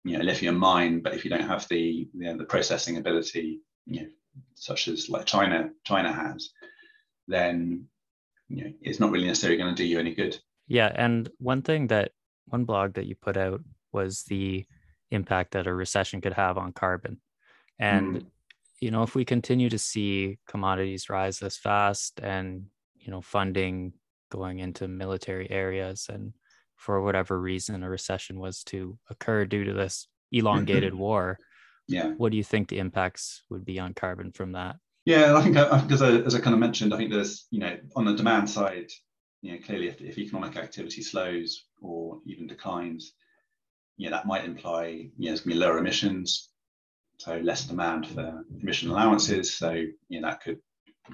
you 0.03 0.15
know 0.15 0.23
a 0.23 0.25
lithium 0.25 0.57
mine, 0.57 1.01
but 1.01 1.13
if 1.13 1.27
you 1.27 1.31
don't 1.31 1.47
have 1.47 1.69
the 1.69 2.09
the, 2.15 2.37
the 2.39 2.45
processing 2.45 2.97
ability, 2.97 3.61
you 3.85 4.01
know, 4.01 4.09
such 4.55 4.89
as 4.89 5.11
like 5.11 5.27
China 5.27 5.69
China 5.85 6.11
has, 6.11 6.51
then 7.29 7.87
you 8.49 8.65
know, 8.65 8.73
it's 8.81 8.99
not 8.99 9.11
really 9.11 9.27
necessarily 9.27 9.59
going 9.59 9.75
to 9.75 9.83
do 9.83 9.87
you 9.87 9.99
any 9.99 10.15
good. 10.15 10.39
Yeah. 10.67 10.91
And 10.95 11.29
one 11.39 11.63
thing 11.63 11.89
that 11.89 12.13
one 12.47 12.65
blog 12.65 12.95
that 12.95 13.07
you 13.07 13.15
put 13.15 13.37
out 13.37 13.61
was 13.93 14.23
the 14.25 14.67
impact 15.11 15.53
that 15.53 15.67
a 15.67 15.75
recession 15.75 16.21
could 16.21 16.33
have 16.33 16.59
on 16.59 16.73
carbon. 16.73 17.21
And, 17.79 18.17
mm. 18.17 18.27
you 18.81 18.91
know, 18.91 19.03
if 19.03 19.15
we 19.15 19.25
continue 19.25 19.69
to 19.69 19.79
see 19.79 20.39
commodities 20.49 21.11
rise 21.11 21.39
this 21.39 21.57
fast 21.57 22.21
and, 22.23 22.67
you 22.97 23.11
know, 23.11 23.21
funding 23.21 23.93
going 24.31 24.59
into 24.59 24.89
military 24.89 25.51
areas 25.51 26.07
and 26.11 26.33
for 26.77 27.03
whatever 27.03 27.41
reason 27.41 27.83
a 27.83 27.91
recession 27.91 28.39
was 28.39 28.63
to 28.65 28.99
occur 29.11 29.45
due 29.45 29.65
to 29.65 29.75
this 29.75 30.09
elongated 30.33 30.95
war, 30.95 31.39
yeah. 31.89 32.11
What 32.19 32.31
do 32.31 32.37
you 32.37 32.45
think 32.45 32.69
the 32.69 32.79
impacts 32.79 33.43
would 33.49 33.65
be 33.65 33.81
on 33.81 33.95
carbon 33.95 34.31
from 34.31 34.53
that? 34.53 34.77
Yeah, 35.09 35.35
I 35.35 35.41
think, 35.41 35.57
I 35.57 35.79
think 35.79 35.91
uh, 35.91 35.95
as, 35.95 36.03
I, 36.03 36.11
as 36.19 36.35
I 36.35 36.41
kind 36.41 36.53
of 36.53 36.61
mentioned, 36.61 36.93
I 36.93 36.99
think 36.99 37.11
there's, 37.11 37.47
you 37.51 37.61
know, 37.61 37.79
on 37.97 38.05
the 38.05 38.13
demand 38.13 38.51
side, 38.51 38.91
you 39.41 39.53
know, 39.53 39.59
clearly 39.65 39.89
if, 39.89 40.03
if 40.03 40.19
economic 40.19 40.59
activity 40.59 41.01
slows 41.01 41.65
or 41.81 42.19
even 42.27 42.47
declines, 42.47 43.15
you 43.97 44.11
know, 44.11 44.15
that 44.15 44.27
might 44.27 44.45
imply, 44.45 44.85
you 44.87 45.09
know, 45.17 45.29
there's 45.29 45.41
going 45.41 45.55
to 45.55 45.61
be 45.61 45.65
lower 45.65 45.79
emissions, 45.79 46.51
so 47.17 47.39
less 47.39 47.65
demand 47.65 48.07
for 48.07 48.45
emission 48.61 48.91
allowances. 48.91 49.55
So, 49.55 49.83
you 50.11 50.21
know, 50.21 50.29
that 50.29 50.43
could 50.43 50.59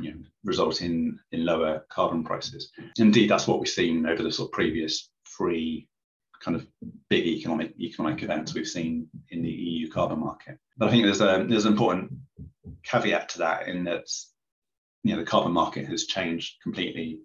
you 0.01 0.11
know, 0.11 0.21
result 0.43 0.83
in, 0.83 1.17
in 1.31 1.45
lower 1.45 1.87
carbon 1.89 2.25
prices. 2.25 2.73
Indeed, 2.99 3.31
that's 3.31 3.47
what 3.47 3.61
we've 3.61 3.69
seen 3.69 4.07
over 4.07 4.25
the 4.25 4.33
sort 4.33 4.49
of 4.49 4.53
previous 4.55 5.09
three 5.39 5.87
kind 6.45 6.57
of 6.57 6.67
big 7.09 7.27
economic 7.27 7.75
economic 7.81 8.23
events 8.23 8.55
we've 8.55 8.67
seen 8.67 9.09
in 9.31 9.43
the 9.43 9.51
EU 9.51 9.91
carbon 9.91 10.21
market. 10.21 10.59
But 10.77 10.89
I 10.89 10.91
think 10.91 11.05
there's 11.05 11.21
a 11.21 11.47
there's 11.49 11.65
an 11.65 11.73
important 11.73 12.13
caveat 12.83 13.31
to 13.31 13.39
that 13.39 13.69
in 13.69 13.85
that 13.85 14.07
you 15.03 15.13
know 15.13 15.21
the 15.21 15.27
carbon 15.27 15.53
market 15.53 15.87
has 15.87 16.05
changed 16.05 16.57
completely 16.63 17.21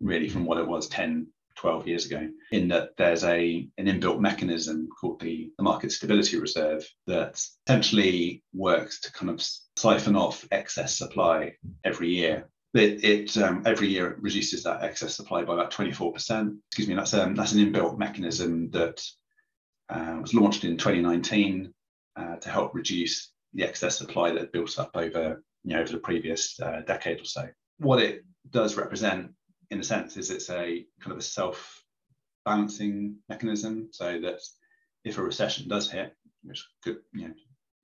really 0.00 0.28
from 0.28 0.44
what 0.44 0.58
it 0.58 0.66
was 0.66 0.88
10 0.88 1.26
12 1.56 1.88
years 1.88 2.06
ago 2.06 2.28
in 2.52 2.68
that 2.68 2.90
there's 2.96 3.24
a 3.24 3.68
an 3.78 3.86
inbuilt 3.86 4.20
mechanism 4.20 4.88
called 4.98 5.20
the, 5.20 5.50
the 5.58 5.64
market 5.64 5.90
stability 5.90 6.38
reserve 6.38 6.88
that 7.08 7.44
essentially 7.66 8.42
works 8.54 9.00
to 9.00 9.12
kind 9.12 9.28
of 9.28 9.44
siphon 9.76 10.14
off 10.14 10.46
excess 10.52 10.96
supply 10.96 11.52
every 11.84 12.08
year 12.08 12.48
it, 12.78 13.04
it 13.04 13.36
um, 13.38 13.62
every 13.66 13.88
year 13.88 14.10
it 14.10 14.22
reduces 14.22 14.62
that 14.62 14.82
excess 14.82 15.14
supply 15.14 15.44
by 15.44 15.54
about 15.54 15.72
24%. 15.72 16.58
Excuse 16.68 16.88
me, 16.88 16.94
that's 16.94 17.14
um, 17.14 17.34
that's 17.34 17.52
an 17.52 17.60
inbuilt 17.60 17.98
mechanism 17.98 18.70
that 18.70 19.02
uh, 19.88 20.18
was 20.20 20.34
launched 20.34 20.64
in 20.64 20.76
2019 20.76 21.72
uh, 22.16 22.36
to 22.36 22.50
help 22.50 22.74
reduce 22.74 23.32
the 23.54 23.64
excess 23.64 23.96
supply 23.96 24.30
that 24.30 24.52
built 24.52 24.78
up 24.78 24.90
over 24.94 25.42
you 25.64 25.74
know 25.74 25.80
over 25.80 25.92
the 25.92 25.98
previous 25.98 26.60
uh, 26.60 26.82
decade 26.86 27.20
or 27.20 27.24
so. 27.24 27.48
What 27.78 28.02
it 28.02 28.24
does 28.50 28.76
represent, 28.76 29.32
in 29.70 29.80
a 29.80 29.84
sense, 29.84 30.16
is 30.16 30.30
it's 30.30 30.50
a 30.50 30.84
kind 31.00 31.12
of 31.12 31.18
a 31.18 31.22
self 31.22 31.82
balancing 32.44 33.16
mechanism, 33.28 33.88
so 33.92 34.20
that 34.20 34.40
if 35.04 35.18
a 35.18 35.22
recession 35.22 35.68
does 35.68 35.90
hit, 35.90 36.14
which 36.42 36.66
could 36.82 36.98
you 37.14 37.28
know 37.28 37.34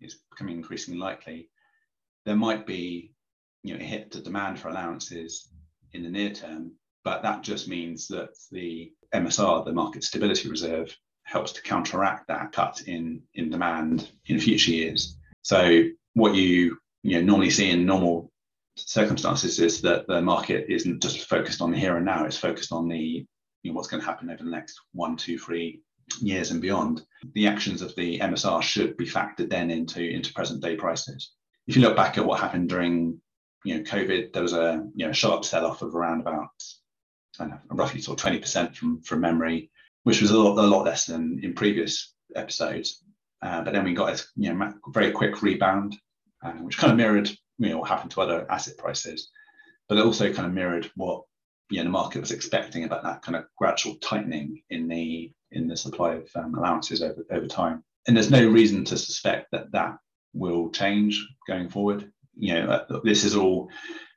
is 0.00 0.18
becoming 0.30 0.56
increasingly 0.56 1.00
likely, 1.00 1.48
there 2.26 2.36
might 2.36 2.66
be 2.66 3.13
you 3.64 3.76
know 3.76 3.84
hit 3.84 4.12
the 4.12 4.20
demand 4.20 4.60
for 4.60 4.68
allowances 4.68 5.48
in 5.92 6.04
the 6.04 6.10
near 6.10 6.30
term, 6.30 6.72
but 7.02 7.22
that 7.22 7.42
just 7.42 7.66
means 7.66 8.06
that 8.08 8.30
the 8.52 8.92
MSR, 9.12 9.64
the 9.64 9.72
Market 9.72 10.04
Stability 10.04 10.48
Reserve, 10.48 10.96
helps 11.24 11.52
to 11.52 11.62
counteract 11.62 12.28
that 12.28 12.52
cut 12.52 12.82
in 12.86 13.22
in 13.34 13.50
demand 13.50 14.10
in 14.26 14.38
future 14.38 14.70
years. 14.70 15.16
So 15.42 15.82
what 16.12 16.34
you 16.34 16.78
you 17.02 17.18
know 17.18 17.22
normally 17.22 17.50
see 17.50 17.70
in 17.70 17.86
normal 17.86 18.30
circumstances 18.76 19.58
is 19.58 19.80
that 19.82 20.06
the 20.06 20.20
market 20.20 20.66
isn't 20.68 21.02
just 21.02 21.28
focused 21.28 21.60
on 21.60 21.70
the 21.72 21.78
here 21.78 21.96
and 21.96 22.06
now; 22.06 22.24
it's 22.24 22.36
focused 22.36 22.72
on 22.72 22.88
the 22.88 23.26
you 23.62 23.70
know, 23.70 23.76
what's 23.76 23.88
going 23.88 24.00
to 24.00 24.06
happen 24.06 24.30
over 24.30 24.44
the 24.44 24.50
next 24.50 24.78
one, 24.92 25.16
two, 25.16 25.38
three 25.38 25.80
years 26.20 26.50
and 26.50 26.60
beyond. 26.60 27.02
The 27.32 27.46
actions 27.46 27.80
of 27.80 27.94
the 27.96 28.18
MSR 28.18 28.62
should 28.62 28.96
be 28.98 29.06
factored 29.06 29.48
then 29.48 29.70
into 29.70 30.02
into 30.02 30.34
present 30.34 30.62
day 30.62 30.76
prices. 30.76 31.32
If 31.66 31.76
you 31.76 31.82
look 31.82 31.96
back 31.96 32.18
at 32.18 32.26
what 32.26 32.40
happened 32.40 32.68
during 32.68 33.20
you 33.64 33.76
know 33.76 33.82
COVID, 33.82 34.32
there 34.32 34.42
was 34.42 34.52
a 34.52 34.86
you 34.94 35.06
know 35.06 35.12
sharp 35.12 35.44
sell 35.44 35.66
off 35.66 35.82
of 35.82 35.94
around 35.94 36.20
about 36.20 36.50
know, 37.40 37.58
roughly 37.70 38.00
sort 38.00 38.22
of 38.22 38.32
20% 38.32 38.74
from 38.76 39.02
from 39.02 39.20
memory, 39.20 39.70
which 40.04 40.20
was 40.20 40.30
a 40.30 40.38
lot, 40.38 40.58
a 40.58 40.62
lot 40.62 40.84
less 40.84 41.06
than 41.06 41.40
in 41.42 41.54
previous 41.54 42.14
episodes. 42.36 43.02
Uh, 43.42 43.62
but 43.62 43.72
then 43.72 43.84
we 43.84 43.94
got 43.94 44.20
a 44.20 44.24
you 44.36 44.52
know 44.52 44.72
very 44.88 45.10
quick 45.10 45.42
rebound, 45.42 45.96
uh, 46.42 46.52
which 46.52 46.78
kind 46.78 46.92
of 46.92 46.96
mirrored 46.96 47.28
you 47.58 47.68
know 47.68 47.78
what 47.78 47.88
happened 47.88 48.10
to 48.12 48.20
other 48.20 48.50
asset 48.50 48.76
prices, 48.78 49.30
but 49.88 49.98
it 49.98 50.04
also 50.04 50.32
kind 50.32 50.46
of 50.46 50.54
mirrored 50.54 50.90
what 50.96 51.22
you 51.70 51.78
know 51.78 51.84
the 51.84 51.90
market 51.90 52.20
was 52.20 52.30
expecting 52.30 52.84
about 52.84 53.02
that 53.02 53.22
kind 53.22 53.36
of 53.36 53.46
gradual 53.56 53.96
tightening 53.96 54.62
in 54.70 54.88
the 54.88 55.32
in 55.50 55.68
the 55.68 55.76
supply 55.76 56.14
of 56.14 56.28
um, 56.36 56.54
allowances 56.54 57.02
over 57.02 57.24
over 57.30 57.46
time. 57.46 57.82
And 58.06 58.16
there's 58.16 58.30
no 58.30 58.46
reason 58.46 58.84
to 58.84 58.98
suspect 58.98 59.50
that 59.52 59.72
that 59.72 59.96
will 60.34 60.70
change 60.70 61.26
going 61.46 61.70
forward. 61.70 62.10
You 62.36 62.54
know, 62.54 62.70
uh, 62.70 63.00
this 63.04 63.24
is 63.24 63.36
all 63.36 63.70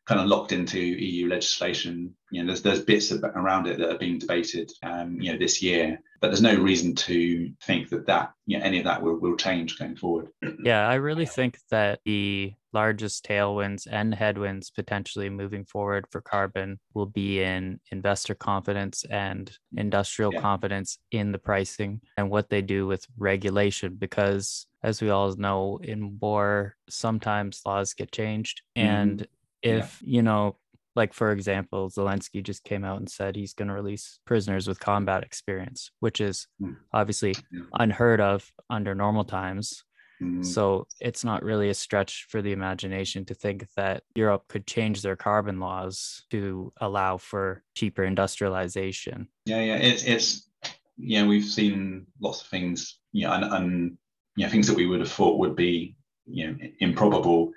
kind 0.07 0.21
of 0.21 0.27
locked 0.27 0.53
into 0.53 0.79
EU 0.79 1.27
legislation. 1.27 2.15
You 2.31 2.41
know, 2.41 2.47
there's 2.47 2.61
there's 2.61 2.81
bits 2.81 3.11
around 3.11 3.67
it 3.67 3.77
that 3.77 3.91
are 3.91 3.97
being 3.97 4.19
debated, 4.19 4.71
um, 4.83 5.19
you 5.19 5.31
know, 5.31 5.37
this 5.37 5.61
year, 5.61 5.99
but 6.21 6.29
there's 6.29 6.41
no 6.41 6.55
reason 6.55 6.95
to 6.95 7.51
think 7.63 7.89
that 7.89 8.07
that 8.07 8.31
you 8.45 8.57
know 8.57 8.63
any 8.63 8.79
of 8.79 8.85
that 8.85 9.01
will 9.01 9.19
will 9.19 9.35
change 9.35 9.77
going 9.77 9.95
forward. 9.95 10.29
Yeah, 10.63 10.87
I 10.87 10.95
really 10.95 11.25
think 11.25 11.59
that 11.71 11.99
the 12.05 12.53
largest 12.73 13.25
tailwinds 13.25 13.87
and 13.89 14.13
headwinds 14.13 14.69
potentially 14.69 15.29
moving 15.29 15.65
forward 15.65 16.05
for 16.11 16.21
carbon 16.21 16.79
will 16.93 17.05
be 17.05 17.41
in 17.41 17.79
investor 17.91 18.35
confidence 18.35 19.03
and 19.09 19.51
industrial 19.75 20.33
yeah. 20.33 20.41
confidence 20.41 20.99
in 21.11 21.31
the 21.31 21.39
pricing 21.39 22.01
and 22.17 22.29
what 22.29 22.49
they 22.49 22.61
do 22.61 22.85
with 22.85 23.05
regulation 23.17 23.95
because 23.95 24.67
as 24.83 25.01
we 25.01 25.09
all 25.09 25.33
know 25.37 25.79
in 25.81 26.17
war 26.19 26.75
sometimes 26.89 27.61
laws 27.65 27.93
get 27.93 28.11
changed 28.11 28.61
mm-hmm. 28.77 28.87
and 28.87 29.27
if 29.61 29.99
yeah. 30.01 30.15
you 30.15 30.21
know 30.21 30.55
like 30.95 31.13
for 31.13 31.31
example 31.31 31.89
zelensky 31.89 32.43
just 32.43 32.63
came 32.63 32.83
out 32.83 32.97
and 32.97 33.09
said 33.09 33.35
he's 33.35 33.53
going 33.53 33.67
to 33.67 33.73
release 33.73 34.19
prisoners 34.25 34.67
with 34.67 34.79
combat 34.79 35.23
experience 35.23 35.91
which 35.99 36.19
is 36.19 36.47
mm. 36.61 36.75
obviously 36.93 37.35
yeah. 37.51 37.61
unheard 37.75 38.19
of 38.19 38.51
under 38.69 38.95
normal 38.95 39.23
times 39.23 39.83
mm. 40.21 40.43
so 40.45 40.87
it's 40.99 41.23
not 41.23 41.43
really 41.43 41.69
a 41.69 41.73
stretch 41.73 42.25
for 42.29 42.41
the 42.41 42.51
imagination 42.51 43.23
to 43.25 43.33
think 43.33 43.67
that 43.75 44.03
europe 44.15 44.43
could 44.49 44.65
change 44.65 45.01
their 45.01 45.15
carbon 45.15 45.59
laws 45.59 46.25
to 46.29 46.73
allow 46.81 47.17
for 47.17 47.63
cheaper 47.75 48.03
industrialization 48.03 49.27
yeah 49.45 49.61
yeah 49.61 49.75
it's 49.75 50.03
it's 50.03 50.49
yeah 50.97 51.25
we've 51.25 51.45
seen 51.45 52.07
lots 52.19 52.41
of 52.41 52.47
things 52.47 52.99
yeah 53.13 53.35
and, 53.35 53.43
and 53.53 53.97
you 54.35 54.45
know 54.45 54.51
things 54.51 54.67
that 54.67 54.75
we 54.75 54.87
would 54.87 54.99
have 54.99 55.11
thought 55.11 55.39
would 55.39 55.55
be 55.55 55.95
you 56.25 56.47
know 56.47 56.57
improbable 56.79 57.51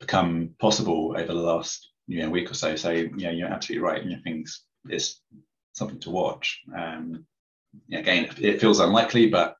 become 0.00 0.50
possible 0.58 1.14
over 1.16 1.32
the 1.32 1.34
last 1.34 1.90
you 2.06 2.22
know 2.22 2.30
week 2.30 2.50
or 2.50 2.54
so. 2.54 2.76
So 2.76 2.90
yeah, 2.90 3.30
you're 3.30 3.48
absolutely 3.48 3.84
right. 3.84 4.02
You 4.02 4.10
know, 4.10 4.22
things 4.22 4.64
it's 4.88 5.20
something 5.72 6.00
to 6.00 6.10
watch. 6.10 6.60
Um, 6.76 7.26
yeah, 7.88 8.00
again, 8.00 8.30
it 8.38 8.60
feels 8.60 8.80
unlikely, 8.80 9.28
but 9.28 9.56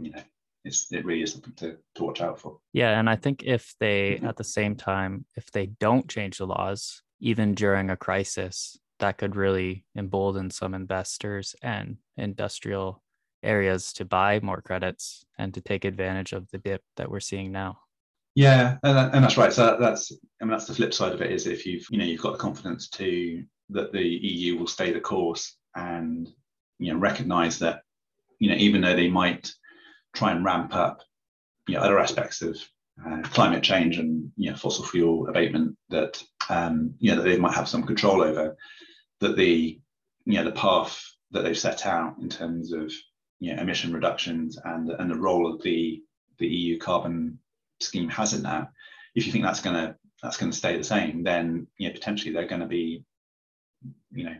you 0.00 0.12
know, 0.12 0.22
it's 0.64 0.90
it 0.92 1.04
really 1.04 1.22
is 1.22 1.32
something 1.32 1.54
to 1.54 1.76
to 1.96 2.04
watch 2.04 2.20
out 2.20 2.40
for. 2.40 2.58
Yeah, 2.72 2.98
and 2.98 3.08
I 3.08 3.16
think 3.16 3.42
if 3.44 3.74
they 3.80 4.16
mm-hmm. 4.16 4.26
at 4.26 4.36
the 4.36 4.44
same 4.44 4.76
time, 4.76 5.24
if 5.36 5.50
they 5.50 5.66
don't 5.66 6.08
change 6.08 6.38
the 6.38 6.46
laws, 6.46 7.02
even 7.20 7.54
during 7.54 7.90
a 7.90 7.96
crisis, 7.96 8.78
that 8.98 9.18
could 9.18 9.36
really 9.36 9.84
embolden 9.96 10.50
some 10.50 10.74
investors 10.74 11.54
and 11.62 11.96
industrial 12.16 13.02
areas 13.42 13.92
to 13.94 14.04
buy 14.04 14.38
more 14.42 14.60
credits 14.60 15.24
and 15.38 15.54
to 15.54 15.60
take 15.60 15.84
advantage 15.84 16.32
of 16.32 16.50
the 16.50 16.58
dip 16.58 16.82
that 16.96 17.10
we're 17.10 17.20
seeing 17.20 17.50
now. 17.50 17.78
Yeah, 18.40 18.78
and, 18.82 19.14
and 19.14 19.22
that's 19.22 19.36
right. 19.36 19.52
So 19.52 19.76
that's 19.78 20.12
I 20.40 20.44
mean 20.46 20.52
that's 20.52 20.66
the 20.66 20.74
flip 20.74 20.94
side 20.94 21.12
of 21.12 21.20
it 21.20 21.30
is 21.30 21.46
if 21.46 21.66
you've 21.66 21.84
you 21.90 21.98
know 21.98 22.06
you've 22.06 22.22
got 22.22 22.32
the 22.32 22.38
confidence 22.38 22.88
to 22.90 23.44
that 23.68 23.92
the 23.92 24.02
EU 24.02 24.56
will 24.56 24.66
stay 24.66 24.92
the 24.92 25.00
course 25.00 25.58
and 25.74 26.26
you 26.78 26.90
know 26.90 26.98
recognise 26.98 27.58
that 27.58 27.82
you 28.38 28.48
know 28.48 28.56
even 28.56 28.80
though 28.80 28.96
they 28.96 29.08
might 29.08 29.52
try 30.14 30.32
and 30.32 30.42
ramp 30.42 30.74
up 30.74 31.02
you 31.68 31.74
know 31.74 31.82
other 31.82 31.98
aspects 31.98 32.40
of 32.40 32.56
uh, 33.06 33.20
climate 33.24 33.62
change 33.62 33.98
and 33.98 34.32
you 34.36 34.50
know 34.50 34.56
fossil 34.56 34.86
fuel 34.86 35.28
abatement 35.28 35.76
that 35.90 36.22
um, 36.48 36.94
you 36.98 37.10
know 37.10 37.16
that 37.16 37.28
they 37.28 37.36
might 37.36 37.54
have 37.54 37.68
some 37.68 37.82
control 37.82 38.22
over 38.22 38.56
that 39.20 39.36
the 39.36 39.78
you 40.24 40.34
know 40.38 40.44
the 40.44 40.52
path 40.52 41.04
that 41.32 41.44
they've 41.44 41.58
set 41.58 41.84
out 41.84 42.16
in 42.22 42.30
terms 42.30 42.72
of 42.72 42.90
you 43.38 43.54
know 43.54 43.60
emission 43.60 43.92
reductions 43.92 44.58
and 44.64 44.88
and 44.88 45.10
the 45.10 45.18
role 45.28 45.46
of 45.52 45.60
the 45.62 46.02
the 46.38 46.48
EU 46.48 46.78
carbon 46.78 47.38
scheme 47.80 48.08
has 48.08 48.34
in 48.34 48.42
that, 48.42 48.68
if 49.14 49.26
you 49.26 49.32
think 49.32 49.44
that's 49.44 49.60
going 49.60 49.76
to 49.76 49.96
that's 50.22 50.36
going 50.36 50.52
to 50.52 50.56
stay 50.56 50.76
the 50.76 50.84
same, 50.84 51.22
then 51.22 51.66
you 51.78 51.88
know, 51.88 51.94
potentially 51.94 52.32
they're 52.32 52.46
going 52.46 52.60
to 52.60 52.66
be, 52.66 53.02
you 54.12 54.24
know, 54.24 54.36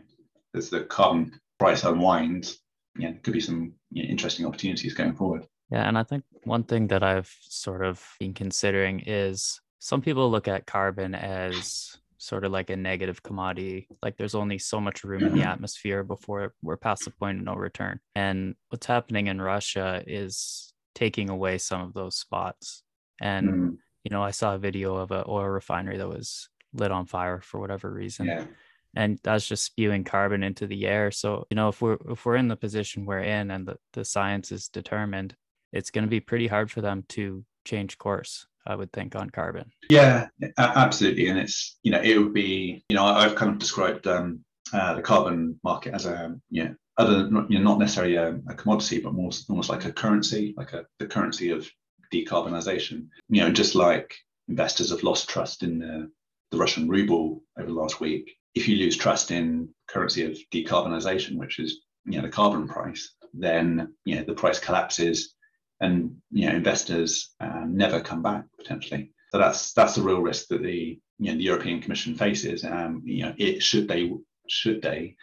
as 0.55 0.69
the 0.69 0.83
carbon 0.83 1.39
price 1.59 1.83
unwinds, 1.83 2.59
you 2.95 3.05
know, 3.05 3.11
there 3.11 3.21
could 3.23 3.33
be 3.33 3.39
some 3.39 3.73
you 3.89 4.03
know, 4.03 4.09
interesting 4.09 4.45
opportunities 4.45 4.93
going 4.93 5.15
forward. 5.15 5.45
Yeah, 5.71 5.87
and 5.87 5.97
I 5.97 6.03
think 6.03 6.23
one 6.43 6.63
thing 6.63 6.87
that 6.87 7.01
I've 7.01 7.33
sort 7.41 7.83
of 7.83 8.05
been 8.19 8.33
considering 8.33 8.99
is 9.01 9.59
some 9.79 10.01
people 10.01 10.29
look 10.29 10.47
at 10.47 10.67
carbon 10.67 11.15
as 11.15 11.97
sort 12.17 12.45
of 12.45 12.51
like 12.51 12.69
a 12.69 12.75
negative 12.75 13.23
commodity. 13.23 13.87
Like 14.03 14.15
there's 14.17 14.35
only 14.35 14.59
so 14.59 14.79
much 14.79 15.03
room 15.03 15.23
in 15.23 15.33
the 15.33 15.39
mm-hmm. 15.39 15.47
atmosphere 15.47 16.03
before 16.03 16.53
we're 16.61 16.77
past 16.77 17.05
the 17.05 17.11
point 17.11 17.39
of 17.39 17.45
no 17.45 17.55
return. 17.55 17.99
And 18.13 18.55
what's 18.69 18.85
happening 18.85 19.25
in 19.27 19.41
Russia 19.41 20.03
is 20.05 20.71
taking 20.93 21.31
away 21.31 21.57
some 21.57 21.81
of 21.81 21.93
those 21.93 22.17
spots. 22.17 22.83
And 23.21 23.49
mm. 23.49 23.77
you 24.03 24.11
know, 24.11 24.21
I 24.21 24.31
saw 24.31 24.55
a 24.55 24.59
video 24.59 24.95
of 24.95 25.11
an 25.11 25.23
oil 25.27 25.47
refinery 25.47 25.97
that 25.97 26.07
was 26.07 26.49
lit 26.73 26.91
on 26.91 27.05
fire 27.05 27.41
for 27.41 27.59
whatever 27.59 27.91
reason. 27.91 28.25
Yeah. 28.25 28.45
And 28.93 29.19
that's 29.23 29.47
just 29.47 29.63
spewing 29.63 30.03
carbon 30.03 30.43
into 30.43 30.67
the 30.67 30.85
air. 30.85 31.11
So, 31.11 31.47
you 31.49 31.55
know, 31.55 31.69
if 31.69 31.81
we're 31.81 31.97
if 32.09 32.25
we're 32.25 32.35
in 32.35 32.49
the 32.49 32.57
position 32.57 33.05
we're 33.05 33.19
in 33.19 33.51
and 33.51 33.65
the, 33.65 33.77
the 33.93 34.03
science 34.03 34.51
is 34.51 34.67
determined, 34.67 35.35
it's 35.71 35.91
going 35.91 36.03
to 36.03 36.09
be 36.09 36.19
pretty 36.19 36.47
hard 36.47 36.69
for 36.69 36.81
them 36.81 37.05
to 37.09 37.45
change 37.63 37.97
course. 37.97 38.47
I 38.67 38.75
would 38.75 38.91
think 38.91 39.15
on 39.15 39.29
carbon. 39.31 39.71
Yeah, 39.89 40.27
absolutely. 40.57 41.29
And 41.29 41.39
it's 41.39 41.79
you 41.83 41.91
know 41.91 42.01
it 42.01 42.17
would 42.17 42.33
be 42.33 42.83
you 42.89 42.95
know 42.95 43.05
I've 43.05 43.35
kind 43.35 43.51
of 43.51 43.57
described 43.57 44.05
um, 44.07 44.43
uh, 44.73 44.93
the 44.93 45.01
carbon 45.01 45.59
market 45.63 45.93
as 45.93 46.05
a 46.05 46.35
you 46.49 46.65
know 46.65 46.75
other 46.97 47.29
you 47.49 47.57
know, 47.57 47.71
not 47.71 47.79
necessarily 47.79 48.15
a, 48.15 48.39
a, 48.49 48.53
commodity 48.53 48.99
but 48.99 49.13
more 49.13 49.31
almost 49.49 49.69
like 49.69 49.85
a 49.85 49.91
currency, 49.91 50.53
like 50.57 50.73
a 50.73 50.85
the 50.99 51.07
currency 51.07 51.49
of 51.49 51.67
decarbonisation. 52.13 53.07
You 53.29 53.41
know, 53.41 53.51
just 53.51 53.75
like 53.75 54.15
investors 54.47 54.91
have 54.91 55.03
lost 55.03 55.29
trust 55.29 55.63
in 55.63 55.79
the, 55.79 56.11
the 56.51 56.57
Russian 56.57 56.87
ruble 56.87 57.43
over 57.57 57.67
the 57.67 57.73
last 57.73 57.99
week, 57.99 58.37
if 58.53 58.67
you 58.67 58.77
lose 58.77 58.97
trust 58.97 59.31
in 59.31 59.69
currency 59.87 60.25
of 60.25 60.37
decarbonisation, 60.53 61.37
which 61.37 61.59
is 61.59 61.81
you 62.05 62.17
know 62.17 62.23
the 62.23 62.29
carbon 62.29 62.67
price, 62.67 63.15
then 63.33 63.93
you 64.05 64.15
know 64.15 64.23
the 64.23 64.33
price 64.33 64.59
collapses, 64.59 65.35
and 65.79 66.15
you 66.31 66.47
know 66.47 66.55
investors 66.55 67.33
um, 67.39 67.75
never 67.75 68.01
come 68.01 68.21
back 68.21 68.45
potentially. 68.57 69.11
So 69.31 69.37
that's 69.37 69.73
that's 69.73 69.95
the 69.95 70.01
real 70.01 70.21
risk 70.21 70.47
that 70.49 70.61
the 70.61 70.99
you 71.19 71.31
know 71.31 71.37
the 71.37 71.43
European 71.43 71.81
Commission 71.81 72.15
faces. 72.15 72.65
Um, 72.65 73.01
you 73.05 73.23
know, 73.23 73.33
it 73.37 73.63
should 73.63 73.87
they 73.87 74.11
should 74.47 74.81
they, 74.81 75.15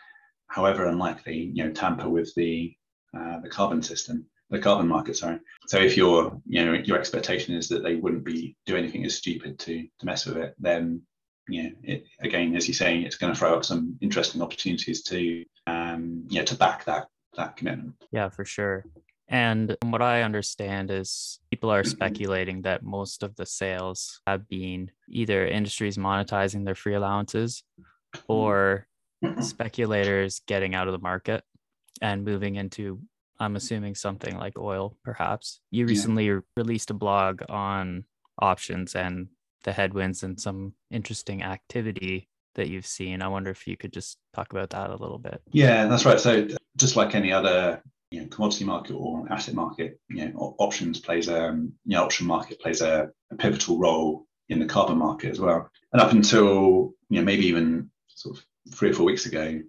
however 0.46 0.86
unlikely, 0.86 1.50
you 1.52 1.64
know, 1.64 1.72
tamper 1.72 2.08
with 2.08 2.32
the 2.34 2.74
uh, 3.16 3.40
the 3.40 3.50
carbon 3.50 3.82
system 3.82 4.26
the 4.50 4.58
carbon 4.58 4.88
market, 4.88 5.16
sorry. 5.16 5.40
So 5.66 5.78
if 5.78 5.96
your 5.96 6.40
you 6.46 6.64
know 6.64 6.72
your 6.72 6.98
expectation 6.98 7.54
is 7.54 7.68
that 7.68 7.82
they 7.82 7.96
wouldn't 7.96 8.24
be 8.24 8.56
do 8.66 8.76
anything 8.76 9.04
as 9.04 9.14
stupid 9.14 9.58
to 9.60 9.86
to 9.98 10.06
mess 10.06 10.26
with 10.26 10.36
it, 10.36 10.54
then 10.58 11.02
you 11.48 11.64
know 11.64 11.70
it, 11.82 12.04
again, 12.20 12.56
as 12.56 12.66
you're 12.66 12.74
saying, 12.74 13.02
it's 13.02 13.16
going 13.16 13.32
to 13.32 13.38
throw 13.38 13.54
up 13.54 13.64
some 13.64 13.96
interesting 14.00 14.42
opportunities 14.42 15.02
to 15.04 15.44
um 15.66 16.24
you 16.28 16.38
know 16.38 16.44
to 16.44 16.54
back 16.54 16.84
that 16.86 17.08
that 17.36 17.56
commitment. 17.56 17.94
Yeah, 18.10 18.28
for 18.28 18.44
sure. 18.44 18.84
And 19.28 19.76
what 19.84 20.00
I 20.00 20.22
understand 20.22 20.90
is 20.90 21.38
people 21.50 21.70
are 21.70 21.82
mm-hmm. 21.82 21.90
speculating 21.90 22.62
that 22.62 22.82
most 22.82 23.22
of 23.22 23.36
the 23.36 23.44
sales 23.44 24.20
have 24.26 24.48
been 24.48 24.90
either 25.08 25.46
industries 25.46 25.98
monetizing 25.98 26.64
their 26.64 26.74
free 26.74 26.94
allowances 26.94 27.62
mm-hmm. 27.78 28.32
or 28.32 28.86
mm-hmm. 29.22 29.42
speculators 29.42 30.40
getting 30.46 30.74
out 30.74 30.88
of 30.88 30.92
the 30.92 30.98
market 30.98 31.44
and 32.00 32.24
moving 32.24 32.56
into, 32.56 33.00
I'm 33.40 33.56
assuming, 33.56 33.94
something 33.94 34.36
like 34.36 34.58
oil, 34.58 34.96
perhaps. 35.04 35.60
You 35.70 35.86
recently 35.86 36.26
yeah. 36.26 36.40
released 36.56 36.90
a 36.90 36.94
blog 36.94 37.42
on 37.48 38.04
options 38.40 38.94
and 38.94 39.28
the 39.64 39.72
headwinds 39.72 40.22
and 40.22 40.40
some 40.40 40.74
interesting 40.90 41.42
activity 41.42 42.28
that 42.54 42.68
you've 42.68 42.86
seen. 42.86 43.22
I 43.22 43.28
wonder 43.28 43.50
if 43.50 43.66
you 43.66 43.76
could 43.76 43.92
just 43.92 44.18
talk 44.34 44.52
about 44.52 44.70
that 44.70 44.90
a 44.90 44.96
little 44.96 45.18
bit. 45.18 45.40
Yeah, 45.50 45.86
that's 45.86 46.04
right. 46.04 46.20
So 46.20 46.48
just 46.76 46.96
like 46.96 47.14
any 47.14 47.32
other 47.32 47.82
you 48.10 48.20
know, 48.20 48.26
commodity 48.28 48.64
market 48.64 48.94
or 48.94 49.30
asset 49.30 49.54
market, 49.54 50.00
you 50.08 50.28
know, 50.28 50.56
options 50.58 50.98
plays 51.00 51.28
a 51.28 51.48
um, 51.48 51.72
you 51.84 51.96
know, 51.96 52.04
option 52.04 52.26
market 52.26 52.60
plays 52.60 52.80
a, 52.80 53.08
a, 53.30 53.36
pivotal 53.36 53.78
role 53.78 54.26
in 54.48 54.58
the 54.58 54.66
carbon 54.66 54.98
market 54.98 55.30
as 55.30 55.40
well. 55.40 55.70
And 55.92 56.00
up 56.00 56.12
until 56.12 56.94
you 57.10 57.20
know 57.20 57.22
maybe 57.22 57.46
even 57.46 57.90
sort 58.08 58.38
of 58.38 58.44
three 58.74 58.90
or 58.90 58.94
four 58.94 59.06
weeks 59.06 59.26
ago, 59.26 59.60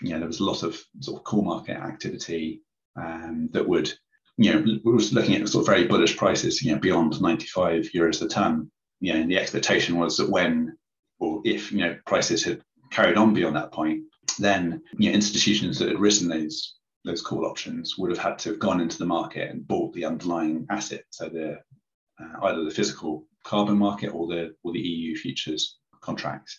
you 0.00 0.10
know, 0.10 0.18
there 0.18 0.26
was 0.26 0.40
a 0.40 0.44
lot 0.44 0.62
of 0.62 0.82
sort 1.00 1.18
of 1.18 1.24
core 1.24 1.44
market 1.44 1.76
activity 1.76 2.62
um, 2.96 3.48
that 3.52 3.66
would 3.66 3.92
you 4.36 4.52
know 4.52 4.78
we 4.84 4.92
was 4.92 5.12
looking 5.12 5.34
at 5.34 5.48
sort 5.48 5.62
of 5.62 5.66
very 5.66 5.86
bullish 5.86 6.16
prices, 6.16 6.62
you 6.62 6.72
know, 6.72 6.78
beyond 6.78 7.20
95 7.20 7.90
euros 7.94 8.22
a 8.22 8.28
ton. 8.28 8.70
You 9.00 9.12
know, 9.12 9.20
and 9.20 9.30
the 9.30 9.38
expectation 9.38 9.98
was 9.98 10.16
that 10.16 10.30
when 10.30 10.76
or 11.18 11.40
if 11.44 11.72
you 11.72 11.78
know 11.78 11.96
prices 12.06 12.44
had 12.44 12.62
carried 12.90 13.16
on 13.16 13.34
beyond 13.34 13.56
that 13.56 13.72
point, 13.72 14.02
then 14.38 14.82
you 14.98 15.10
know 15.10 15.14
institutions 15.14 15.78
that 15.78 15.88
had 15.88 16.00
risen 16.00 16.28
those 16.28 16.76
those 17.04 17.22
call 17.22 17.44
options 17.44 17.98
would 17.98 18.10
have 18.10 18.18
had 18.18 18.38
to 18.38 18.50
have 18.50 18.58
gone 18.58 18.80
into 18.80 18.98
the 18.98 19.06
market 19.06 19.50
and 19.50 19.68
bought 19.68 19.92
the 19.92 20.04
underlying 20.04 20.66
asset, 20.70 21.04
so 21.10 21.28
the 21.28 21.58
uh, 22.20 22.46
either 22.46 22.64
the 22.64 22.70
physical 22.70 23.26
carbon 23.44 23.76
market 23.76 24.08
or 24.08 24.26
the 24.26 24.54
or 24.62 24.72
the 24.72 24.80
EU 24.80 25.16
futures 25.16 25.78
contracts, 26.00 26.58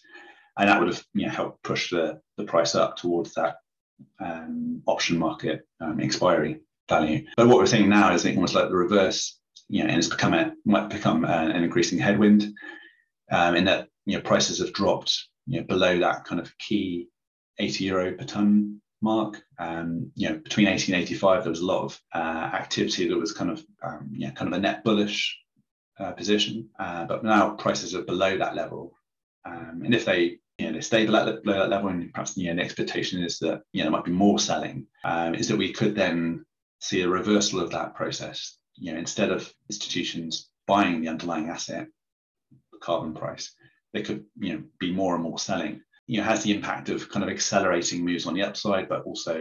and 0.57 0.69
that 0.69 0.79
would 0.79 0.93
have 0.93 1.03
you 1.13 1.25
know, 1.25 1.31
helped 1.31 1.63
push 1.63 1.89
the 1.89 2.19
the 2.37 2.43
price 2.43 2.75
up 2.75 2.95
towards 2.95 3.33
that 3.33 3.55
um, 4.19 4.81
option 4.85 5.17
market 5.17 5.67
um, 5.81 5.99
expiry 5.99 6.61
value. 6.89 7.25
But 7.37 7.47
what 7.47 7.57
we're 7.57 7.65
seeing 7.65 7.89
now 7.89 8.13
is 8.13 8.25
almost 8.25 8.55
like 8.55 8.69
the 8.69 8.75
reverse, 8.75 9.39
you 9.69 9.83
know, 9.83 9.89
and 9.89 9.97
it's 9.97 10.07
become 10.07 10.33
a 10.33 10.53
might 10.65 10.89
become 10.89 11.25
a, 11.25 11.27
an 11.27 11.63
increasing 11.63 11.99
headwind, 11.99 12.53
um, 13.31 13.55
in 13.55 13.65
that 13.65 13.87
you 14.05 14.17
know 14.17 14.21
prices 14.21 14.59
have 14.59 14.73
dropped 14.73 15.27
you 15.47 15.59
know 15.59 15.67
below 15.67 15.99
that 15.99 16.25
kind 16.25 16.39
of 16.39 16.55
key 16.57 17.07
80 17.59 17.83
euro 17.85 18.13
per 18.13 18.25
ton 18.25 18.81
mark. 19.01 19.41
Um, 19.59 20.11
you 20.15 20.29
know, 20.29 20.37
between 20.37 20.67
80 20.67 20.93
and 20.93 21.01
85, 21.03 21.43
there 21.43 21.49
was 21.49 21.61
a 21.61 21.65
lot 21.65 21.83
of 21.83 22.01
uh, 22.13 22.49
activity 22.53 23.07
that 23.07 23.17
was 23.17 23.31
kind 23.31 23.51
of, 23.51 23.63
um, 23.83 24.09
yeah, 24.11 24.31
kind 24.31 24.51
of 24.51 24.57
a 24.57 24.61
net 24.61 24.83
bullish 24.83 25.37
uh, 25.99 26.11
position. 26.11 26.69
Uh, 26.77 27.05
but 27.05 27.23
now 27.23 27.51
prices 27.51 27.95
are 27.95 28.01
below 28.01 28.37
that 28.37 28.55
level. 28.55 28.93
Um, 29.45 29.81
and 29.85 29.93
if 29.93 30.05
they, 30.05 30.39
you 30.57 30.67
know, 30.67 30.73
they 30.73 30.81
stay 30.81 31.05
below 31.05 31.25
that, 31.25 31.43
that 31.43 31.69
level, 31.69 31.89
and 31.89 32.13
perhaps 32.13 32.37
you 32.37 32.47
know, 32.47 32.55
the 32.55 32.61
expectation 32.61 33.23
is 33.23 33.39
that 33.39 33.61
you 33.73 33.79
know 33.79 33.85
there 33.85 33.91
might 33.91 34.05
be 34.05 34.11
more 34.11 34.39
selling, 34.39 34.87
um, 35.03 35.35
is 35.35 35.47
that 35.47 35.57
we 35.57 35.73
could 35.73 35.95
then 35.95 36.45
see 36.79 37.01
a 37.01 37.09
reversal 37.09 37.59
of 37.59 37.71
that 37.71 37.95
process. 37.95 38.57
You 38.75 38.93
know, 38.93 38.99
instead 38.99 39.31
of 39.31 39.51
institutions 39.69 40.49
buying 40.67 41.01
the 41.01 41.09
underlying 41.09 41.49
asset, 41.49 41.87
the 42.71 42.77
carbon 42.79 43.13
price, 43.13 43.53
they 43.93 44.01
could 44.01 44.23
you 44.39 44.53
know 44.53 44.63
be 44.79 44.91
more 44.91 45.15
and 45.15 45.23
more 45.23 45.39
selling 45.39 45.81
you 46.07 46.19
know 46.19 46.23
has 46.23 46.43
the 46.43 46.53
impact 46.53 46.89
of 46.89 47.09
kind 47.09 47.23
of 47.23 47.29
accelerating 47.29 48.03
moves 48.03 48.25
on 48.25 48.33
the 48.33 48.43
upside, 48.43 48.87
but 48.89 49.03
also 49.03 49.39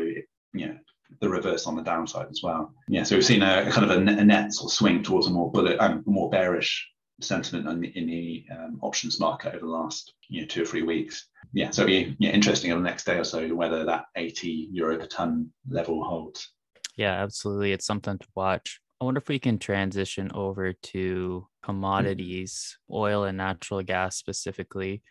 you 0.52 0.66
know 0.66 0.76
the 1.20 1.28
reverse 1.28 1.66
on 1.66 1.76
the 1.76 1.82
downside 1.82 2.26
as 2.30 2.40
well. 2.42 2.72
Yeah, 2.88 3.02
so 3.02 3.16
we've 3.16 3.24
seen 3.24 3.42
a, 3.42 3.66
a 3.66 3.70
kind 3.70 3.90
of 3.90 3.96
a, 3.96 4.00
a, 4.00 4.24
net 4.24 4.52
sort 4.52 4.70
of 4.70 4.74
swing 4.74 5.02
towards 5.02 5.26
a 5.26 5.30
more 5.30 5.50
bullet, 5.50 5.78
um, 5.78 6.02
more 6.06 6.30
bearish 6.30 6.88
sentiment 7.20 7.68
in 7.68 7.80
the, 7.80 7.98
in 7.98 8.06
the 8.06 8.44
um, 8.52 8.78
options 8.82 9.20
market 9.20 9.54
over 9.54 9.64
the 9.64 9.66
last 9.66 10.14
you 10.28 10.40
know 10.40 10.46
two 10.46 10.62
or 10.62 10.66
three 10.66 10.82
weeks. 10.82 11.28
Yeah, 11.52 11.70
so 11.70 11.82
it'll 11.82 11.92
be 11.92 12.16
yeah, 12.18 12.30
interesting 12.30 12.72
over 12.72 12.80
the 12.80 12.88
next 12.88 13.04
day 13.04 13.18
or 13.18 13.24
so 13.24 13.54
whether 13.54 13.84
that 13.84 14.06
80 14.16 14.68
euro 14.72 14.98
per 14.98 15.06
ton 15.06 15.50
level 15.68 16.04
holds. 16.04 16.50
Yeah, 16.96 17.22
absolutely. 17.22 17.72
It's 17.72 17.86
something 17.86 18.18
to 18.18 18.26
watch. 18.34 18.80
I 19.00 19.04
wonder 19.04 19.18
if 19.18 19.28
we 19.28 19.38
can 19.38 19.58
transition 19.58 20.30
over 20.34 20.72
to 20.72 21.46
commodities, 21.62 22.78
mm-hmm. 22.90 22.96
oil 22.96 23.24
and 23.24 23.36
natural 23.36 23.82
gas 23.82 24.16
specifically. 24.16 25.02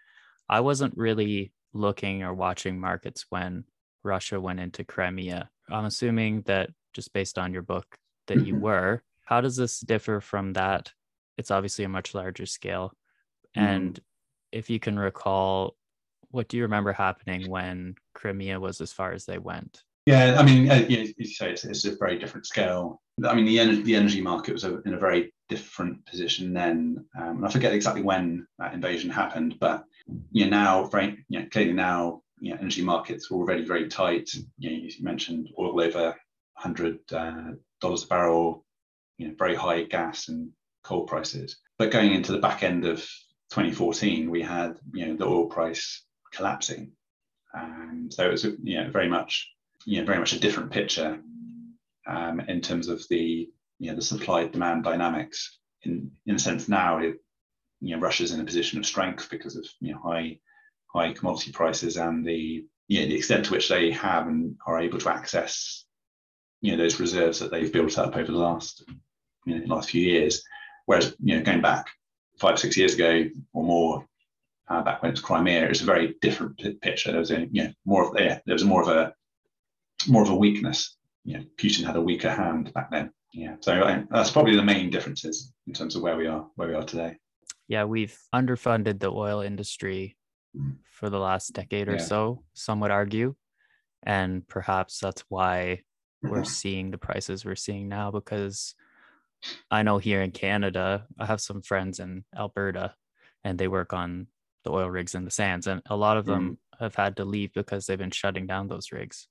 I 0.50 0.62
wasn't 0.62 0.98
really 0.98 1.54
looking 1.74 2.24
or 2.24 2.34
watching 2.34 2.80
markets 2.80 3.26
when 3.30 3.66
Russia 4.04 4.40
went 4.40 4.60
into 4.60 4.84
Crimea. 4.84 5.50
I'm 5.70 5.86
assuming 5.86 6.44
that 6.44 6.70
just 6.94 7.14
based 7.14 7.38
on 7.38 7.54
your 7.54 7.62
book 7.62 7.86
that 8.28 8.46
you 8.46 8.54
mm-hmm. 8.54 8.64
were. 8.64 9.04
How 9.26 9.42
does 9.42 9.56
this 9.56 9.80
differ 9.80 10.22
from 10.22 10.54
that? 10.54 10.92
It's 11.38 11.52
obviously 11.52 11.86
a 11.86 11.90
much 11.90 12.14
larger 12.14 12.46
scale. 12.46 12.94
Mm-hmm. 13.56 13.68
And 13.68 14.00
if 14.52 14.70
you 14.70 14.80
can 14.80 14.98
recall, 14.98 15.76
what 16.32 16.48
do 16.48 16.58
you 16.58 16.64
remember 16.64 16.94
happening 16.94 17.50
when 17.50 17.96
Crimea 18.14 18.60
was 18.60 18.82
as 18.82 18.94
far 18.94 19.12
as 19.12 19.26
they 19.26 19.38
went? 19.38 19.84
Yeah, 20.06 20.36
I 20.38 20.44
mean, 20.44 20.70
uh, 20.70 20.86
you, 20.90 21.14
you 21.18 21.26
say 21.26 21.52
it's, 21.52 21.64
it's, 21.64 21.86
a 21.86 21.96
very 21.96 22.20
different 22.20 22.46
scale. 22.46 23.02
I 23.26 23.34
mean, 23.34 23.46
the 23.46 23.60
energy, 23.60 23.84
the 23.84 23.96
energy 23.96 24.20
market 24.20 24.52
was 24.52 24.66
in 24.66 24.94
a 24.94 25.00
very 25.00 25.34
different 25.48 26.06
position 26.06 26.54
then. 26.54 27.06
Um, 27.18 27.38
and 27.38 27.46
I 27.46 27.50
forget 27.50 27.74
exactly 27.74 28.02
when 28.02 28.46
that 28.60 28.74
invasion 28.74 29.10
happened, 29.10 29.56
but 29.60 29.86
you 30.32 30.46
know, 30.46 30.50
now, 30.50 30.84
very, 30.88 31.24
you 31.30 31.40
know, 31.40 31.46
clearly 31.52 31.74
now, 31.74 32.22
you 32.40 32.52
know, 32.52 32.58
energy 32.60 32.82
markets 32.82 33.32
are 33.32 33.36
already 33.36 33.64
very 33.64 33.88
tight. 33.88 34.30
You, 34.58 34.70
know, 34.70 34.76
you 34.76 34.92
mentioned 35.00 35.50
oil 35.58 35.80
over 35.80 36.16
hundred 36.56 37.00
uh, 37.14 37.52
dollars 37.80 38.04
a 38.04 38.08
barrel, 38.08 38.66
you 39.18 39.28
know, 39.30 39.36
very 39.38 39.56
high 39.56 39.84
gas 39.84 40.28
and 40.28 40.50
coal 40.84 41.06
prices. 41.06 41.58
But 41.78 41.92
going 41.92 42.14
into 42.14 42.32
the 42.32 42.40
back 42.40 42.64
end 42.64 42.86
of 42.86 43.00
2014, 43.52 44.30
we 44.30 44.42
had 44.42 44.78
you 44.94 45.08
know 45.08 45.16
the 45.16 45.26
oil 45.26 45.48
price 45.48 46.04
collapsing, 46.34 46.92
and 47.54 48.14
so 48.14 48.28
it 48.28 48.32
was 48.32 48.44
you 48.44 48.82
know 48.82 48.90
very 48.90 49.10
much 49.10 49.50
you 49.86 50.00
know 50.00 50.06
very 50.06 50.20
much 50.20 50.34
a 50.34 50.40
different 50.40 50.72
picture 50.72 51.20
um, 52.08 52.40
in 52.42 52.62
terms 52.62 52.88
of 52.88 53.04
the 53.10 53.50
you 53.80 53.90
know 53.90 53.96
the 53.96 54.02
supply 54.02 54.48
demand 54.48 54.84
dynamics. 54.84 55.60
In 55.84 56.12
in 56.26 56.36
a 56.36 56.40
sense 56.40 56.70
now 56.70 57.00
it 57.00 57.16
you 57.82 57.96
know 57.96 58.02
Russia's 58.02 58.32
in 58.32 58.40
a 58.40 58.46
position 58.46 58.80
of 58.80 58.86
strength 58.86 59.28
because 59.30 59.56
of 59.56 59.66
you 59.82 59.94
know 59.94 60.00
high 60.00 60.40
high 60.94 61.14
commodity 61.14 61.52
prices 61.52 61.98
and 61.98 62.26
the 62.26 62.66
you 62.88 63.02
know, 63.02 63.08
the 63.08 63.16
extent 63.16 63.46
to 63.46 63.52
which 63.52 63.70
they 63.70 63.92
have 63.92 64.28
and 64.28 64.56
are 64.68 64.80
able 64.80 65.00
to 65.00 65.10
access 65.10 65.86
you 66.62 66.72
know 66.72 66.78
those 66.82 67.00
reserves 67.00 67.40
that 67.40 67.52
they've 67.52 67.74
built 67.74 67.98
up 68.00 68.16
over 68.16 68.32
the 68.32 68.38
last 68.38 68.84
you 69.46 69.60
know 69.60 69.76
last 69.76 69.92
few 69.92 70.02
years. 70.02 70.44
Whereas 70.86 71.16
you 71.20 71.38
know 71.38 71.44
going 71.44 71.62
back 71.62 71.88
five 72.40 72.60
six 72.60 72.78
years 72.78 72.96
ago 72.96 73.26
or 73.54 73.64
more, 73.64 74.08
uh, 74.68 74.82
back 74.82 75.02
when 75.02 75.10
it 75.10 75.14
was 75.14 75.22
Crimea, 75.22 75.66
it 75.66 75.70
was 75.70 75.82
a 75.82 75.86
very 75.86 76.16
different 76.22 76.62
picture. 76.82 77.12
There 77.12 77.20
was 77.20 77.32
a 77.32 77.48
you 77.52 77.66
know 77.66 77.74
more 77.86 78.10
of 78.10 78.20
yeah, 78.20 78.40
there 78.46 78.56
was 78.56 78.66
more 78.66 78.82
of 78.82 78.88
a 78.90 79.14
more 80.08 80.24
of 80.24 80.30
a 80.30 80.36
weakness. 80.36 80.98
You 81.24 81.38
know, 81.38 81.46
Putin 81.58 81.86
had 81.86 81.96
a 81.96 82.02
weaker 82.02 82.30
hand 82.30 82.74
back 82.74 82.92
then. 82.92 83.12
Yeah, 83.34 83.56
so 83.62 83.74
I, 83.74 84.04
that's 84.12 84.30
probably 84.30 84.56
the 84.56 84.64
main 84.64 84.90
differences 84.90 85.52
in 85.66 85.74
terms 85.74 85.96
of 85.96 86.04
where 86.04 86.18
we 86.18 86.28
are 86.28 86.46
where 86.56 86.68
we 86.68 86.76
are 86.76 86.84
today 86.84 87.18
yeah, 87.68 87.86
we've 87.86 88.18
underfunded 88.34 89.00
the 89.00 89.12
oil 89.12 89.42
industry 89.42 90.18
for 90.92 91.10
the 91.10 91.20
last 91.20 91.54
decade 91.54 91.88
or 91.88 91.94
yeah. 91.94 92.04
so, 92.04 92.44
some 92.54 92.80
would 92.82 92.92
argue. 92.92 93.36
And 94.06 94.48
perhaps 94.48 95.00
that's 95.00 95.24
why 95.30 95.82
we're 96.22 96.44
seeing 96.44 96.92
the 96.92 96.98
prices 96.98 97.46
we're 97.46 97.56
seeing 97.56 97.88
now 97.88 98.12
because 98.12 98.76
I 99.70 99.84
know 99.84 99.98
here 99.98 100.22
in 100.22 100.32
Canada, 100.32 101.06
I 101.20 101.26
have 101.26 101.42
some 101.42 101.62
friends 101.62 102.00
in 102.00 102.24
Alberta 102.36 102.96
and 103.44 103.58
they 103.58 103.68
work 103.68 103.94
on 103.94 104.28
the 104.64 104.72
oil 104.72 104.90
rigs 104.90 105.16
in 105.16 105.26
the 105.26 105.32
sands, 105.32 105.68
and 105.68 105.82
a 105.90 105.96
lot 105.96 106.18
of 106.18 106.26
them 106.26 106.58
mm. 106.76 106.80
have 106.80 106.96
had 106.96 107.18
to 107.18 107.26
leave 107.26 107.54
because 107.54 107.86
they've 107.86 107.98
been 107.98 108.12
shutting 108.12 108.48
down 108.48 108.68
those 108.68 108.92
rigs. 108.92 109.28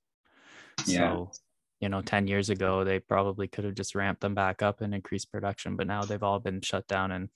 Yeah. 0.85 1.13
So, 1.13 1.31
you 1.79 1.89
know, 1.89 2.01
10 2.01 2.27
years 2.27 2.49
ago, 2.49 2.83
they 2.83 2.99
probably 2.99 3.47
could 3.47 3.65
have 3.65 3.75
just 3.75 3.95
ramped 3.95 4.21
them 4.21 4.35
back 4.35 4.61
up 4.61 4.81
and 4.81 4.93
increased 4.93 5.31
production, 5.31 5.75
but 5.75 5.87
now 5.87 6.03
they've 6.03 6.23
all 6.23 6.39
been 6.39 6.61
shut 6.61 6.87
down 6.87 7.11
and 7.11 7.29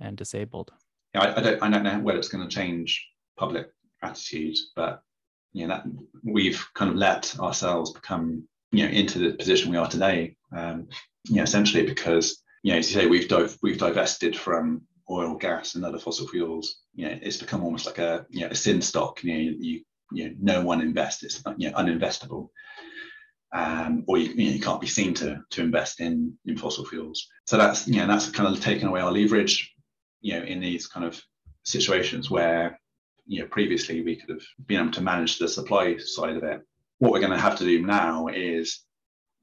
and 0.00 0.16
disabled. 0.16 0.72
Yeah, 1.14 1.22
I, 1.22 1.38
I 1.38 1.42
don't 1.42 1.62
I 1.62 1.70
don't 1.70 1.82
know 1.82 1.98
whether 2.00 2.18
it's 2.18 2.28
going 2.28 2.46
to 2.46 2.54
change 2.54 3.08
public 3.36 3.70
attitudes, 4.02 4.72
but 4.76 5.02
you 5.52 5.66
know 5.66 5.74
that 5.74 5.84
we've 6.22 6.64
kind 6.74 6.90
of 6.90 6.96
let 6.96 7.38
ourselves 7.40 7.92
become 7.92 8.46
you 8.70 8.84
know 8.84 8.92
into 8.92 9.18
the 9.18 9.32
position 9.34 9.70
we 9.70 9.76
are 9.76 9.88
today. 9.88 10.36
Um, 10.54 10.88
you 11.24 11.36
know, 11.36 11.42
essentially 11.42 11.84
because 11.84 12.42
you 12.62 12.72
know, 12.72 12.78
as 12.78 12.92
you 12.92 13.00
say, 13.00 13.06
we've 13.06 13.30
we've 13.62 13.78
divested 13.78 14.36
from 14.36 14.82
oil, 15.10 15.36
gas, 15.36 15.74
and 15.74 15.84
other 15.84 15.98
fossil 15.98 16.28
fuels. 16.28 16.82
You 16.94 17.08
know, 17.08 17.18
it's 17.22 17.38
become 17.38 17.62
almost 17.64 17.86
like 17.86 17.98
a 17.98 18.26
you 18.30 18.42
know 18.42 18.48
a 18.48 18.54
sin 18.54 18.82
stock. 18.82 19.22
You 19.24 19.32
know, 19.32 19.56
you 19.58 19.80
you 20.12 20.28
know, 20.28 20.34
no 20.40 20.64
one 20.64 20.80
invests. 20.80 21.22
It's 21.22 21.42
you 21.56 21.70
know 21.70 21.76
uninvestable. 21.76 22.48
Um, 23.52 24.04
or 24.06 24.16
you, 24.16 24.28
you, 24.28 24.44
know, 24.44 24.52
you, 24.52 24.60
can't 24.60 24.80
be 24.80 24.86
seen 24.86 25.12
to 25.14 25.42
to 25.50 25.62
invest 25.62 26.00
in 26.00 26.36
in 26.46 26.56
fossil 26.56 26.84
fuels. 26.84 27.26
So 27.46 27.56
that's 27.56 27.88
you 27.88 27.96
know 27.96 28.06
that's 28.06 28.30
kind 28.30 28.54
of 28.54 28.62
taken 28.62 28.88
away 28.88 29.00
our 29.00 29.10
leverage 29.10 29.74
you 30.20 30.38
know, 30.38 30.44
in 30.44 30.60
these 30.60 30.86
kind 30.86 31.06
of 31.06 31.20
situations 31.64 32.30
where, 32.30 32.78
you 33.26 33.40
know, 33.40 33.46
previously 33.46 34.02
we 34.02 34.16
could 34.16 34.30
have 34.30 34.42
been 34.66 34.80
able 34.80 34.92
to 34.92 35.00
manage 35.00 35.38
the 35.38 35.48
supply 35.48 35.96
side 35.96 36.36
of 36.36 36.44
it. 36.44 36.60
What 36.98 37.12
we're 37.12 37.20
going 37.20 37.32
to 37.32 37.38
have 37.38 37.56
to 37.58 37.64
do 37.64 37.84
now 37.84 38.28
is 38.28 38.84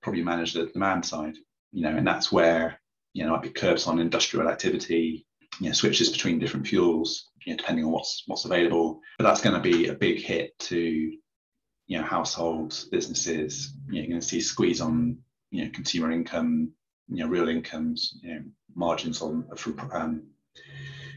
probably 0.01 0.23
manage 0.23 0.53
the 0.53 0.67
demand 0.67 1.05
side, 1.05 1.35
you 1.71 1.83
know, 1.83 1.95
and 1.95 2.07
that's 2.07 2.31
where, 2.31 2.79
you 3.13 3.23
know, 3.23 3.31
might 3.31 3.43
be 3.43 3.49
curbs 3.49 3.87
on 3.87 3.99
industrial 3.99 4.49
activity, 4.49 5.25
you 5.59 5.67
know, 5.67 5.73
switches 5.73 6.09
between 6.09 6.39
different 6.39 6.67
fuels, 6.67 7.29
you 7.45 7.53
know, 7.53 7.57
depending 7.57 7.85
on 7.85 7.91
what's 7.91 8.23
what's 8.27 8.45
available. 8.45 8.99
But 9.17 9.25
that's 9.25 9.41
going 9.41 9.55
to 9.55 9.61
be 9.61 9.87
a 9.87 9.93
big 9.93 10.21
hit 10.21 10.57
to, 10.59 10.77
you 10.79 11.97
know, 11.97 12.03
households, 12.03 12.85
businesses. 12.85 13.73
You 13.87 13.93
know, 13.93 13.99
you're 13.99 14.09
going 14.09 14.21
to 14.21 14.27
see 14.27 14.41
squeeze 14.41 14.81
on, 14.81 15.17
you 15.51 15.65
know, 15.65 15.71
consumer 15.71 16.11
income, 16.11 16.71
you 17.07 17.23
know, 17.23 17.29
real 17.29 17.49
incomes, 17.49 18.19
you 18.21 18.33
know, 18.33 18.41
margins 18.75 19.21
on 19.21 19.47
from, 19.55 19.79
um, 19.93 20.23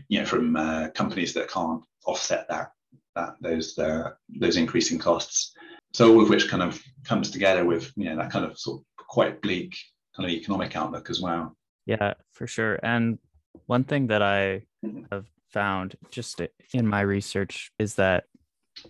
you 0.08 0.20
know, 0.20 0.26
from 0.26 0.56
uh, 0.56 0.88
companies 0.90 1.34
that 1.34 1.50
can't 1.50 1.82
offset 2.06 2.48
that 2.48 2.72
that 3.14 3.34
those 3.40 3.78
uh, 3.78 4.10
those 4.28 4.56
increasing 4.56 4.98
costs. 4.98 5.54
So 5.92 6.12
all 6.12 6.22
of 6.22 6.30
which 6.30 6.48
kind 6.48 6.62
of 6.62 6.80
comes 7.04 7.30
together 7.30 7.64
with 7.64 7.92
you 7.96 8.04
know 8.04 8.16
that 8.16 8.30
kind 8.30 8.44
of 8.44 8.58
sort 8.58 8.80
of 8.80 9.06
quite 9.06 9.42
bleak 9.42 9.76
kind 10.20 10.30
of 10.30 10.36
economic 10.36 10.76
outlook 10.76 11.10
as 11.10 11.20
well. 11.20 11.56
Yeah, 11.86 12.14
for 12.32 12.46
sure. 12.46 12.78
And 12.82 13.18
one 13.66 13.84
thing 13.84 14.08
that 14.08 14.22
I 14.22 14.62
mm-hmm. 14.84 15.04
have 15.10 15.26
found 15.48 15.96
just 16.10 16.40
in 16.72 16.86
my 16.86 17.00
research 17.00 17.72
is 17.78 17.94
that 17.96 18.24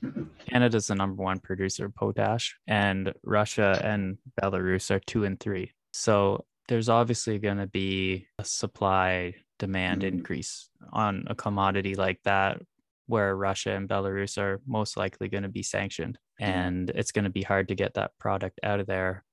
mm-hmm. 0.03 0.25
Canada 0.47 0.77
is 0.77 0.89
the 0.89 0.95
number 0.95 1.23
one 1.23 1.39
producer 1.39 1.87
of 1.87 1.95
potash, 1.95 2.57
and 2.67 3.15
Russia 3.23 3.81
and 3.83 4.19
Belarus 4.41 4.91
are 4.91 5.01
two 5.01 5.25
and 5.25 5.39
three. 5.39 5.73
So 5.93 6.45
there's 6.69 6.89
obviously 6.89 7.39
going 7.39 7.59
to 7.59 7.67
be 7.67 8.27
a 8.39 8.45
supply 8.45 9.35
demand 9.59 10.03
mm-hmm. 10.03 10.19
increase 10.19 10.69
on 10.93 11.25
a 11.29 11.35
commodity 11.35 11.95
like 11.95 12.21
that, 12.25 12.61
where 13.07 13.35
Russia 13.37 13.73
and 13.73 13.89
Belarus 13.89 14.37
are 14.37 14.61
most 14.67 14.97
likely 14.97 15.29
going 15.29 15.43
to 15.45 15.49
be 15.49 15.63
sanctioned, 15.63 16.19
and 16.39 16.91
it's 16.91 17.13
going 17.13 17.25
to 17.25 17.31
be 17.31 17.43
hard 17.43 17.69
to 17.69 17.75
get 17.75 17.95
that 17.95 18.13
product 18.19 18.61
out 18.63 18.81
of 18.81 18.87
there. 18.87 19.25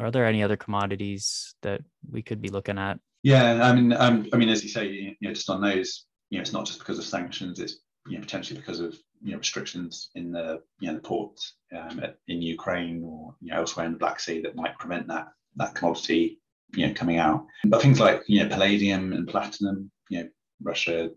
Are 0.00 0.10
there 0.10 0.26
any 0.26 0.42
other 0.42 0.56
commodities 0.56 1.54
that 1.62 1.82
we 2.10 2.22
could 2.22 2.40
be 2.40 2.48
looking 2.48 2.78
at? 2.78 2.98
Yeah, 3.22 3.62
I 3.62 3.74
mean, 3.74 3.92
um, 3.92 4.28
I 4.32 4.36
mean, 4.36 4.48
as 4.48 4.62
you 4.62 4.70
say, 4.70 4.88
you 4.88 5.14
know, 5.20 5.34
just 5.34 5.50
on 5.50 5.60
those, 5.60 6.06
you 6.30 6.38
know, 6.38 6.42
it's 6.42 6.52
not 6.52 6.64
just 6.66 6.78
because 6.78 6.98
of 6.98 7.04
sanctions; 7.04 7.60
it's 7.60 7.80
you 8.06 8.16
know 8.16 8.22
potentially 8.22 8.58
because 8.58 8.80
of 8.80 8.96
you 9.22 9.32
know 9.32 9.38
restrictions 9.38 10.10
in 10.14 10.32
the 10.32 10.62
you 10.80 10.88
know 10.88 10.94
the 10.94 11.02
ports 11.02 11.54
um, 11.76 12.00
in 12.28 12.40
Ukraine 12.40 13.02
or 13.04 13.34
you 13.40 13.50
know 13.50 13.58
elsewhere 13.58 13.86
in 13.86 13.92
the 13.92 13.98
Black 13.98 14.20
Sea 14.20 14.40
that 14.42 14.56
might 14.56 14.78
prevent 14.78 15.06
that 15.08 15.28
that 15.56 15.74
commodity 15.74 16.40
you 16.74 16.86
know 16.86 16.94
coming 16.94 17.18
out. 17.18 17.44
But 17.64 17.82
things 17.82 18.00
like 18.00 18.22
you 18.26 18.42
know 18.42 18.48
palladium 18.48 19.12
and 19.12 19.28
platinum, 19.28 19.90
you 20.08 20.20
know, 20.20 20.28
Russia 20.62 21.10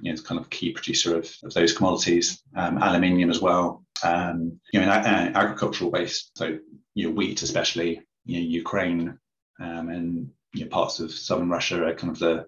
you 0.00 0.10
know, 0.10 0.12
is 0.12 0.22
kind 0.22 0.40
of 0.40 0.48
key 0.48 0.72
producer 0.72 1.18
of, 1.18 1.30
of 1.44 1.52
those 1.52 1.76
commodities, 1.76 2.42
um, 2.56 2.78
aluminium 2.78 3.30
as 3.30 3.40
well. 3.40 3.84
Um, 4.02 4.58
you 4.72 4.80
know, 4.80 4.84
in, 4.84 4.88
uh, 4.88 5.32
agricultural 5.34 5.90
waste, 5.90 6.30
so 6.36 6.58
you 6.94 7.08
know, 7.08 7.14
wheat 7.14 7.42
especially, 7.42 8.02
you 8.24 8.40
know, 8.40 8.46
Ukraine 8.46 9.18
um, 9.60 9.88
and 9.88 10.30
you 10.54 10.64
know, 10.64 10.70
parts 10.70 11.00
of 11.00 11.12
southern 11.12 11.48
Russia 11.48 11.84
are 11.84 11.94
kind 11.94 12.12
of 12.12 12.18
the 12.18 12.46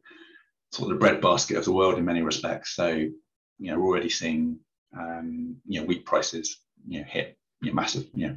sort 0.73 0.91
of 0.91 0.95
the 0.95 1.01
breadbasket 1.01 1.57
of 1.57 1.65
the 1.65 1.73
world 1.73 1.99
in 1.99 2.05
many 2.05 2.23
respects. 2.23 2.75
So, 2.75 2.89
you 2.89 3.13
know, 3.59 3.79
we're 3.79 3.87
already 3.87 4.11
seeing 4.11 4.59
um, 4.99 5.57
you 5.67 5.81
know 5.81 5.87
wheat 5.87 6.05
prices 6.05 6.61
you 6.87 7.01
know 7.01 7.07
hit 7.07 7.37
you 7.61 7.71
know, 7.71 7.75
massive 7.75 8.07
you 8.15 8.29
know 8.29 8.37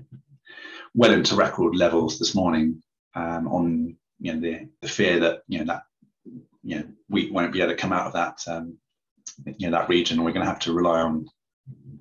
well 0.93 1.11
into 1.11 1.35
record 1.35 1.75
levels 1.75 2.17
this 2.19 2.35
morning 2.35 2.81
um, 3.15 3.47
on 3.47 3.95
you 4.19 4.33
know 4.33 4.39
the 4.39 4.67
the 4.81 4.87
fear 4.87 5.19
that 5.19 5.41
you 5.47 5.59
know 5.59 5.65
that 5.65 5.83
you 6.63 6.77
know 6.77 6.83
wheat 7.09 7.33
won't 7.33 7.53
be 7.53 7.61
able 7.61 7.71
to 7.71 7.77
come 7.77 7.93
out 7.93 8.07
of 8.07 8.13
that 8.13 8.39
um, 8.47 8.77
you 9.45 9.69
know 9.69 9.77
that 9.77 9.89
region. 9.89 10.23
We're 10.23 10.31
going 10.31 10.45
to 10.45 10.51
have 10.51 10.59
to 10.59 10.73
rely 10.73 11.01
on 11.01 11.27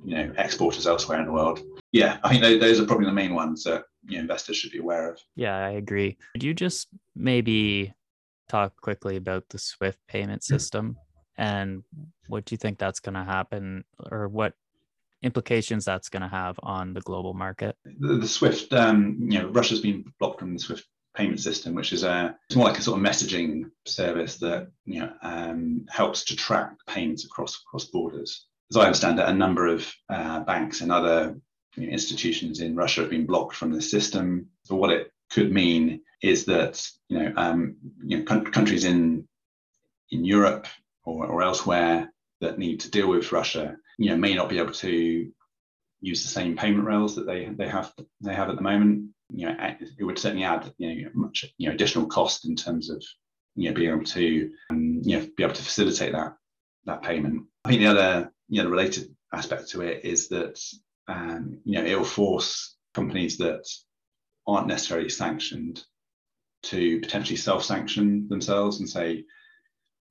you 0.04 0.16
know 0.16 0.32
exporters 0.38 0.86
elsewhere 0.86 1.20
in 1.20 1.26
the 1.26 1.32
world. 1.32 1.60
Yeah, 1.92 2.18
I 2.22 2.30
think 2.30 2.42
those, 2.42 2.60
those 2.60 2.80
are 2.80 2.86
probably 2.86 3.06
the 3.06 3.12
main 3.12 3.34
ones 3.34 3.64
that 3.64 3.84
you 4.06 4.16
know, 4.16 4.22
investors 4.22 4.56
should 4.56 4.72
be 4.72 4.78
aware 4.78 5.10
of. 5.10 5.20
Yeah, 5.34 5.56
I 5.56 5.70
agree. 5.70 6.16
Could 6.34 6.42
you 6.42 6.54
just 6.54 6.88
maybe 7.14 7.94
talk 8.48 8.80
quickly 8.80 9.16
about 9.16 9.48
the 9.48 9.58
SWIFT 9.58 9.98
payment 10.08 10.44
system 10.44 10.96
and 11.38 11.82
what 12.28 12.44
do 12.44 12.54
you 12.54 12.58
think 12.58 12.78
that's 12.78 13.00
going 13.00 13.14
to 13.14 13.24
happen 13.24 13.84
or 14.10 14.28
what 14.28 14.54
implications 15.22 15.84
that's 15.84 16.08
going 16.08 16.22
to 16.22 16.28
have 16.28 16.58
on 16.62 16.94
the 16.94 17.00
global 17.00 17.34
market? 17.34 17.76
The, 17.84 18.16
the 18.16 18.28
SWIFT, 18.28 18.72
um, 18.72 19.18
you 19.20 19.40
know, 19.40 19.48
Russia's 19.48 19.80
been 19.80 20.04
blocked 20.18 20.40
from 20.40 20.54
the 20.54 20.60
SWIFT 20.60 20.84
payment 21.14 21.40
system, 21.40 21.74
which 21.74 21.92
is 21.92 22.04
a 22.04 22.36
it's 22.48 22.56
more 22.56 22.66
like 22.68 22.78
a 22.78 22.82
sort 22.82 22.98
of 22.98 23.04
messaging 23.04 23.70
service 23.86 24.36
that 24.36 24.68
you 24.84 25.00
know 25.00 25.12
um, 25.22 25.86
helps 25.88 26.24
to 26.24 26.36
track 26.36 26.70
payments 26.86 27.24
across 27.24 27.58
across 27.66 27.86
borders. 27.86 28.46
As 28.70 28.76
I 28.76 28.84
understand 28.84 29.18
it, 29.18 29.28
a 29.28 29.32
number 29.32 29.66
of 29.66 29.92
uh, 30.08 30.40
banks 30.40 30.80
and 30.80 30.90
other 30.90 31.36
you 31.76 31.86
know, 31.86 31.92
institutions 31.92 32.60
in 32.60 32.74
Russia 32.74 33.02
have 33.02 33.10
been 33.10 33.26
blocked 33.26 33.54
from 33.54 33.72
the 33.72 33.82
system. 33.82 34.48
So 34.64 34.74
what 34.74 34.90
it 34.90 35.12
could 35.30 35.52
mean 35.52 36.00
is 36.22 36.46
that 36.46 36.84
you 37.08 37.18
know, 37.18 37.32
um, 37.36 37.76
you 38.04 38.18
know 38.18 38.24
countries 38.24 38.84
in 38.84 39.28
in 40.10 40.24
Europe 40.24 40.66
or, 41.04 41.26
or 41.26 41.42
elsewhere 41.42 42.12
that 42.40 42.58
need 42.58 42.80
to 42.80 42.90
deal 42.90 43.08
with 43.08 43.32
Russia, 43.32 43.76
you 43.98 44.10
know, 44.10 44.16
may 44.16 44.34
not 44.34 44.48
be 44.48 44.58
able 44.58 44.72
to 44.72 45.30
use 46.00 46.22
the 46.22 46.28
same 46.28 46.56
payment 46.56 46.84
rails 46.84 47.16
that 47.16 47.26
they 47.26 47.46
they 47.46 47.68
have 47.68 47.92
they 48.20 48.34
have 48.34 48.50
at 48.50 48.56
the 48.56 48.62
moment. 48.62 49.10
You 49.30 49.46
know, 49.46 49.56
it 49.98 50.04
would 50.04 50.18
certainly 50.18 50.44
add 50.44 50.72
you 50.78 51.04
know 51.04 51.10
much 51.14 51.44
you 51.58 51.68
know 51.68 51.74
additional 51.74 52.06
cost 52.06 52.46
in 52.46 52.56
terms 52.56 52.90
of 52.90 53.02
you 53.54 53.68
know 53.68 53.74
being 53.74 53.90
able 53.90 54.04
to 54.04 54.50
um, 54.70 55.00
you 55.02 55.18
know 55.18 55.26
be 55.36 55.42
able 55.42 55.54
to 55.54 55.62
facilitate 55.62 56.12
that 56.12 56.36
that 56.84 57.02
payment. 57.02 57.44
I 57.64 57.70
think 57.70 57.80
the 57.80 57.88
other 57.88 58.32
you 58.48 58.62
know 58.62 58.68
related 58.68 59.14
aspect 59.32 59.68
to 59.70 59.82
it 59.82 60.04
is 60.04 60.28
that 60.28 60.60
um, 61.08 61.58
you 61.64 61.78
know 61.78 61.84
it 61.84 61.96
will 61.96 62.04
force 62.04 62.76
companies 62.94 63.36
that 63.38 63.64
aren't 64.46 64.68
necessarily 64.68 65.08
sanctioned 65.08 65.84
to 66.62 67.00
potentially 67.00 67.36
self-sanction 67.36 68.28
themselves 68.28 68.80
and 68.80 68.88
say, 68.88 69.24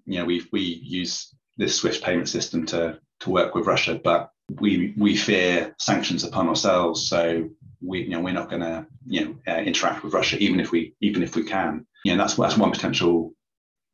you 0.06 0.20
know, 0.20 0.26
we 0.26 0.46
we 0.52 0.62
use 0.62 1.34
this 1.58 1.76
Swift 1.76 2.04
payment 2.04 2.30
system 2.30 2.66
to 2.68 3.00
to 3.22 3.30
work 3.30 3.56
with 3.56 3.66
Russia, 3.66 4.00
but 4.04 4.32
we 4.60 4.94
we 4.98 5.16
fear 5.16 5.76
sanctions 5.80 6.24
upon 6.24 6.48
ourselves. 6.48 7.10
So 7.10 7.50
we 7.82 8.04
you 8.04 8.10
know 8.10 8.22
we're 8.22 8.34
not 8.34 8.50
going 8.50 8.62
to 8.62 8.86
you 9.06 9.26
know 9.26 9.36
uh, 9.48 9.62
interact 9.62 10.04
with 10.04 10.14
Russia 10.14 10.38
even 10.38 10.60
if 10.60 10.72
we 10.72 10.96
even 11.02 11.24
if 11.24 11.36
we 11.36 11.44
can. 11.44 11.86
You 12.04 12.14
know 12.14 12.24
that's 12.24 12.36
that's 12.36 12.58
one 12.58 12.72
potential 12.72 13.34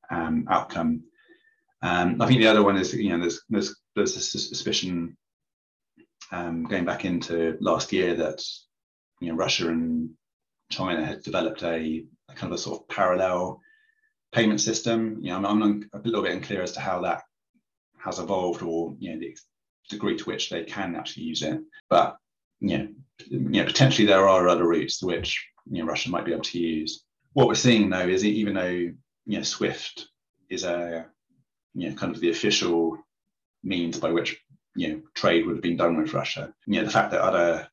um, 0.09 0.45
outcome. 0.49 1.03
Um, 1.81 2.21
I 2.21 2.27
think 2.27 2.39
the 2.41 2.47
other 2.47 2.63
one 2.63 2.77
is 2.77 2.93
you 2.93 3.09
know 3.09 3.19
there's 3.19 3.41
there's 3.49 3.75
there's 3.95 4.15
a 4.15 4.21
suspicion 4.21 5.17
um, 6.31 6.63
going 6.63 6.85
back 6.85 7.05
into 7.05 7.57
last 7.59 7.91
year 7.91 8.15
that 8.15 8.41
you 9.19 9.29
know 9.29 9.35
Russia 9.35 9.69
and 9.69 10.11
China 10.69 11.05
had 11.05 11.23
developed 11.23 11.63
a, 11.63 12.05
a 12.29 12.33
kind 12.33 12.51
of 12.51 12.59
a 12.59 12.61
sort 12.61 12.81
of 12.81 12.87
parallel 12.87 13.59
payment 14.31 14.61
system. 14.61 15.19
You 15.21 15.31
know, 15.31 15.37
I'm, 15.37 15.61
I'm, 15.61 15.89
a 15.93 15.99
little 15.99 16.23
bit 16.23 16.33
unclear 16.33 16.61
as 16.61 16.71
to 16.73 16.79
how 16.79 17.01
that 17.01 17.23
has 17.99 18.19
evolved 18.19 18.63
or 18.63 18.95
you 18.99 19.13
know 19.13 19.19
the 19.19 19.35
degree 19.89 20.17
to 20.17 20.23
which 20.23 20.49
they 20.49 20.63
can 20.63 20.95
actually 20.95 21.23
use 21.23 21.43
it. 21.43 21.59
But 21.89 22.17
you 22.59 22.77
know, 22.77 22.87
you 23.27 23.39
know 23.39 23.65
potentially 23.65 24.07
there 24.07 24.27
are 24.27 24.47
other 24.47 24.67
routes 24.67 25.03
which 25.03 25.45
you 25.69 25.79
know 25.79 25.87
Russia 25.87 26.09
might 26.09 26.25
be 26.25 26.31
able 26.31 26.43
to 26.43 26.59
use. 26.59 27.03
What 27.33 27.47
we're 27.47 27.55
seeing 27.55 27.89
though 27.89 28.07
is 28.07 28.25
even 28.25 28.53
though 28.55 28.67
you 28.67 28.93
know 29.25 29.43
SWIFT 29.43 30.07
is 30.49 30.63
a 30.63 31.05
you 31.73 31.89
know 31.89 31.95
kind 31.95 32.15
of 32.15 32.21
the 32.21 32.31
official 32.31 32.97
means 33.63 33.99
by 33.99 34.11
which 34.11 34.39
you 34.75 34.87
know 34.87 35.01
trade 35.13 35.45
would 35.45 35.57
have 35.57 35.63
been 35.63 35.77
done 35.77 35.97
with 35.97 36.13
Russia. 36.13 36.53
You 36.65 36.79
know 36.79 36.85
the 36.85 36.91
fact 36.91 37.11
that 37.11 37.21
other 37.21 37.67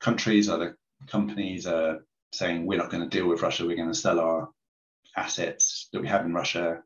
countries, 0.00 0.48
other 0.48 0.78
companies 1.06 1.66
are 1.66 2.04
saying 2.32 2.66
we're 2.66 2.78
not 2.78 2.90
going 2.90 3.02
to 3.02 3.16
deal 3.16 3.28
with 3.28 3.42
Russia, 3.42 3.66
we're 3.66 3.76
going 3.76 3.88
to 3.88 3.94
sell 3.94 4.20
our 4.20 4.50
assets 5.16 5.88
that 5.92 6.00
we 6.00 6.08
have 6.08 6.24
in 6.24 6.34
Russia 6.34 6.82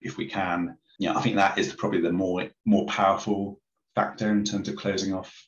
if 0.00 0.16
we 0.16 0.26
can. 0.26 0.76
You 0.98 1.08
know, 1.08 1.18
I 1.18 1.22
think 1.22 1.36
that 1.36 1.58
is 1.58 1.72
probably 1.74 2.00
the 2.00 2.12
more 2.12 2.48
more 2.64 2.86
powerful 2.86 3.60
factor 3.94 4.30
in 4.30 4.44
terms 4.44 4.68
of 4.68 4.76
closing 4.76 5.14
off, 5.14 5.46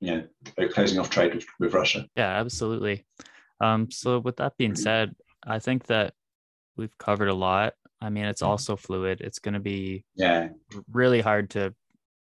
you 0.00 0.28
know, 0.56 0.68
closing 0.68 0.98
off 0.98 1.10
trade 1.10 1.34
with, 1.34 1.46
with 1.60 1.74
Russia. 1.74 2.06
Yeah, 2.16 2.40
absolutely. 2.40 3.04
Um, 3.60 3.90
so 3.90 4.18
with 4.18 4.36
that 4.36 4.56
being 4.56 4.74
said, 4.74 5.14
I 5.46 5.58
think 5.58 5.86
that 5.86 6.14
we've 6.76 6.96
covered 6.98 7.28
a 7.28 7.34
lot. 7.34 7.74
I 8.02 8.10
mean, 8.10 8.24
it's 8.24 8.42
also 8.42 8.74
fluid. 8.76 9.20
It's 9.20 9.38
going 9.38 9.54
to 9.54 9.60
be 9.60 10.04
yeah 10.16 10.48
really 10.90 11.20
hard 11.20 11.50
to 11.50 11.74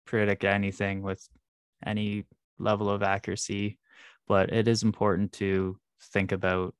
predict 0.05 0.43
anything 0.43 1.03
with 1.03 1.27
any 1.85 2.25
level 2.57 2.89
of 2.89 3.03
accuracy, 3.03 3.77
but 4.27 4.51
it 4.51 4.67
is 4.67 4.81
important 4.83 5.33
to 5.33 5.77
think 6.01 6.31
about 6.31 6.73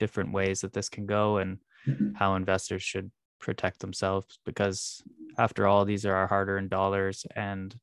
different 0.00 0.32
ways 0.32 0.62
that 0.62 0.72
this 0.72 0.88
can 0.88 1.06
go 1.06 1.36
and 1.36 1.58
mm-hmm. 1.86 2.14
how 2.14 2.34
investors 2.34 2.82
should 2.82 3.10
protect 3.38 3.80
themselves 3.80 4.38
because 4.44 5.02
after 5.38 5.66
all 5.66 5.84
these 5.84 6.04
are 6.04 6.14
our 6.14 6.26
hard-earned 6.26 6.68
dollars 6.68 7.24
and 7.36 7.74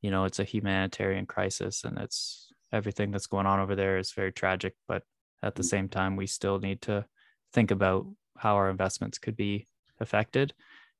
you 0.00 0.10
know 0.10 0.24
it's 0.24 0.38
a 0.38 0.44
humanitarian 0.44 1.26
crisis 1.26 1.84
and 1.84 1.98
it's 1.98 2.50
everything 2.72 3.10
that's 3.10 3.26
going 3.26 3.46
on 3.46 3.60
over 3.60 3.76
there 3.76 3.98
is 3.98 4.12
very 4.12 4.32
tragic 4.32 4.74
but 4.88 5.02
at 5.42 5.54
the 5.54 5.62
mm-hmm. 5.62 5.68
same 5.68 5.88
time 5.88 6.16
we 6.16 6.26
still 6.26 6.58
need 6.58 6.80
to 6.80 7.04
think 7.52 7.70
about 7.70 8.06
how 8.40 8.54
our 8.56 8.70
investments 8.70 9.18
could 9.18 9.36
be 9.36 9.66
affected 10.00 10.52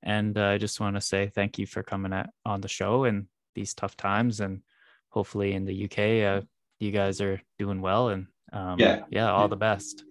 and 0.02 0.36
uh, 0.38 0.48
i 0.54 0.58
just 0.58 0.80
want 0.80 0.94
to 0.96 1.00
say 1.00 1.30
thank 1.34 1.58
you 1.58 1.66
for 1.66 1.82
coming 1.82 2.12
at, 2.12 2.30
on 2.44 2.60
the 2.60 2.68
show 2.68 3.04
in 3.04 3.26
these 3.54 3.74
tough 3.74 3.96
times 3.96 4.40
and 4.40 4.62
hopefully 5.08 5.52
in 5.52 5.64
the 5.64 5.84
uk 5.84 5.98
uh, 5.98 6.40
you 6.78 6.90
guys 6.90 7.20
are 7.20 7.40
doing 7.58 7.80
well 7.80 8.08
and 8.08 8.26
Um, 8.52 8.80
yeah, 8.80 9.04
yeah, 9.10 9.30
all 9.30 9.48
the 9.48 9.62
best. 9.70 10.02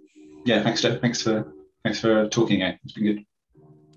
Yeah, 0.45 0.63
thanks, 0.63 0.81
Joe. 0.81 0.97
Thanks 1.03 1.21
for 1.21 1.51
thanks 1.83 1.99
for 1.99 2.29
talking. 2.29 2.63
Again. 2.63 2.79
It's 2.83 2.93
been 2.93 3.03
good. 3.03 3.25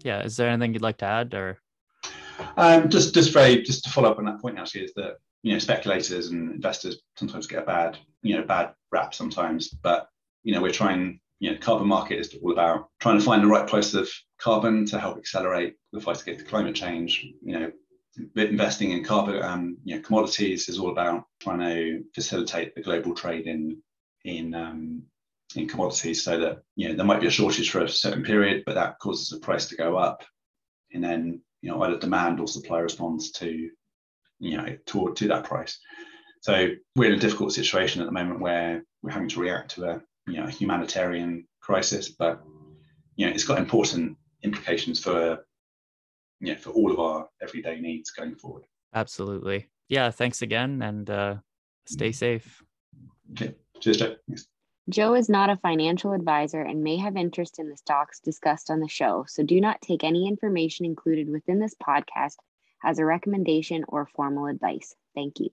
Yeah, 0.02 0.24
is 0.26 0.34
there 0.36 0.48
anything 0.50 0.74
you'd 0.74 0.82
like 0.82 0.98
to 0.98 1.06
add, 1.06 1.34
or 1.34 1.58
um, 2.56 2.88
just 2.88 3.14
just 3.14 3.32
very 3.32 3.62
just 3.62 3.84
to 3.84 3.90
follow 3.90 4.10
up 4.10 4.18
on 4.18 4.24
that 4.26 4.40
point 4.40 4.58
actually 4.58 4.84
is 4.84 4.94
that 4.94 5.18
you 5.44 5.52
know 5.52 5.60
speculators 5.60 6.30
and 6.30 6.50
investors 6.58 6.94
sometimes 7.14 7.46
get 7.46 7.62
a 7.62 7.66
bad 7.66 7.98
you 8.22 8.34
know 8.36 8.44
bad 8.44 8.74
rap 8.90 9.14
sometimes, 9.14 9.68
but 9.68 10.08
you 10.42 10.52
know 10.52 10.60
we're 10.60 10.80
trying 10.82 11.20
you 11.42 11.50
know 11.50 11.58
carbon 11.58 11.88
market 11.88 12.20
is 12.20 12.36
all 12.40 12.52
about 12.52 12.88
trying 13.00 13.18
to 13.18 13.24
find 13.24 13.42
the 13.42 13.48
right 13.48 13.68
price 13.68 13.94
of 13.94 14.08
carbon 14.38 14.86
to 14.86 14.98
help 14.98 15.18
accelerate 15.18 15.74
the 15.92 16.00
fight 16.00 16.22
against 16.22 16.46
climate 16.46 16.76
change. 16.76 17.26
You 17.42 17.58
know 17.58 17.72
investing 18.36 18.92
in 18.92 19.02
carbon 19.02 19.42
um, 19.42 19.76
you 19.84 19.96
know 19.96 20.02
commodities 20.02 20.68
is 20.68 20.78
all 20.78 20.92
about 20.92 21.24
trying 21.40 21.58
to 21.58 22.04
facilitate 22.14 22.76
the 22.76 22.82
global 22.82 23.12
trade 23.12 23.48
in 23.48 23.76
in 24.24 24.54
um, 24.54 25.02
in 25.56 25.66
commodities 25.66 26.22
so 26.22 26.38
that 26.38 26.62
you 26.76 26.88
know 26.88 26.94
there 26.94 27.04
might 27.04 27.20
be 27.20 27.26
a 27.26 27.30
shortage 27.30 27.70
for 27.70 27.80
a 27.80 27.88
certain 27.88 28.22
period 28.22 28.62
but 28.64 28.76
that 28.76 29.00
causes 29.00 29.28
the 29.28 29.40
price 29.40 29.66
to 29.66 29.74
go 29.74 29.96
up 29.96 30.22
and 30.92 31.02
then 31.02 31.40
you 31.60 31.70
know 31.70 31.82
either 31.82 31.98
demand 31.98 32.38
or 32.38 32.46
supply 32.46 32.78
responds 32.78 33.32
to 33.32 33.68
you 34.38 34.56
know 34.56 34.76
toward 34.86 35.16
to 35.16 35.26
that 35.26 35.42
price 35.42 35.76
so 36.40 36.68
we're 36.94 37.10
in 37.10 37.18
a 37.18 37.20
difficult 37.20 37.52
situation 37.52 38.00
at 38.00 38.06
the 38.06 38.12
moment 38.12 38.40
where 38.40 38.84
we're 39.02 39.10
having 39.10 39.28
to 39.28 39.40
react 39.40 39.72
to 39.72 39.84
a 39.84 40.02
you 40.26 40.34
know 40.34 40.44
a 40.44 40.50
humanitarian 40.50 41.46
crisis 41.60 42.08
but 42.08 42.42
you 43.16 43.26
know 43.26 43.32
it's 43.32 43.44
got 43.44 43.58
important 43.58 44.16
implications 44.42 45.00
for 45.00 45.44
you 46.40 46.52
know 46.52 46.58
for 46.58 46.70
all 46.70 46.90
of 46.90 46.98
our 46.98 47.28
everyday 47.42 47.80
needs 47.80 48.10
going 48.10 48.34
forward 48.34 48.64
absolutely 48.94 49.68
yeah 49.88 50.10
thanks 50.10 50.42
again 50.42 50.82
and 50.82 51.10
uh 51.10 51.34
stay 51.86 52.12
safe 52.12 52.62
okay 53.32 53.54
cheers 53.80 53.96
Joe. 53.98 54.16
Thanks. 54.28 54.46
Joe 54.88 55.14
is 55.14 55.28
not 55.28 55.48
a 55.48 55.56
financial 55.56 56.12
advisor 56.12 56.60
and 56.60 56.82
may 56.82 56.96
have 56.96 57.16
interest 57.16 57.60
in 57.60 57.68
the 57.68 57.76
stocks 57.76 58.18
discussed 58.18 58.68
on 58.68 58.80
the 58.80 58.88
show, 58.88 59.24
so 59.28 59.44
do 59.44 59.60
not 59.60 59.80
take 59.80 60.02
any 60.02 60.26
information 60.26 60.84
included 60.84 61.30
within 61.30 61.60
this 61.60 61.74
podcast 61.74 62.36
as 62.82 62.98
a 62.98 63.04
recommendation 63.04 63.84
or 63.86 64.06
formal 64.06 64.46
advice. 64.46 64.96
Thank 65.14 65.38
you. 65.38 65.50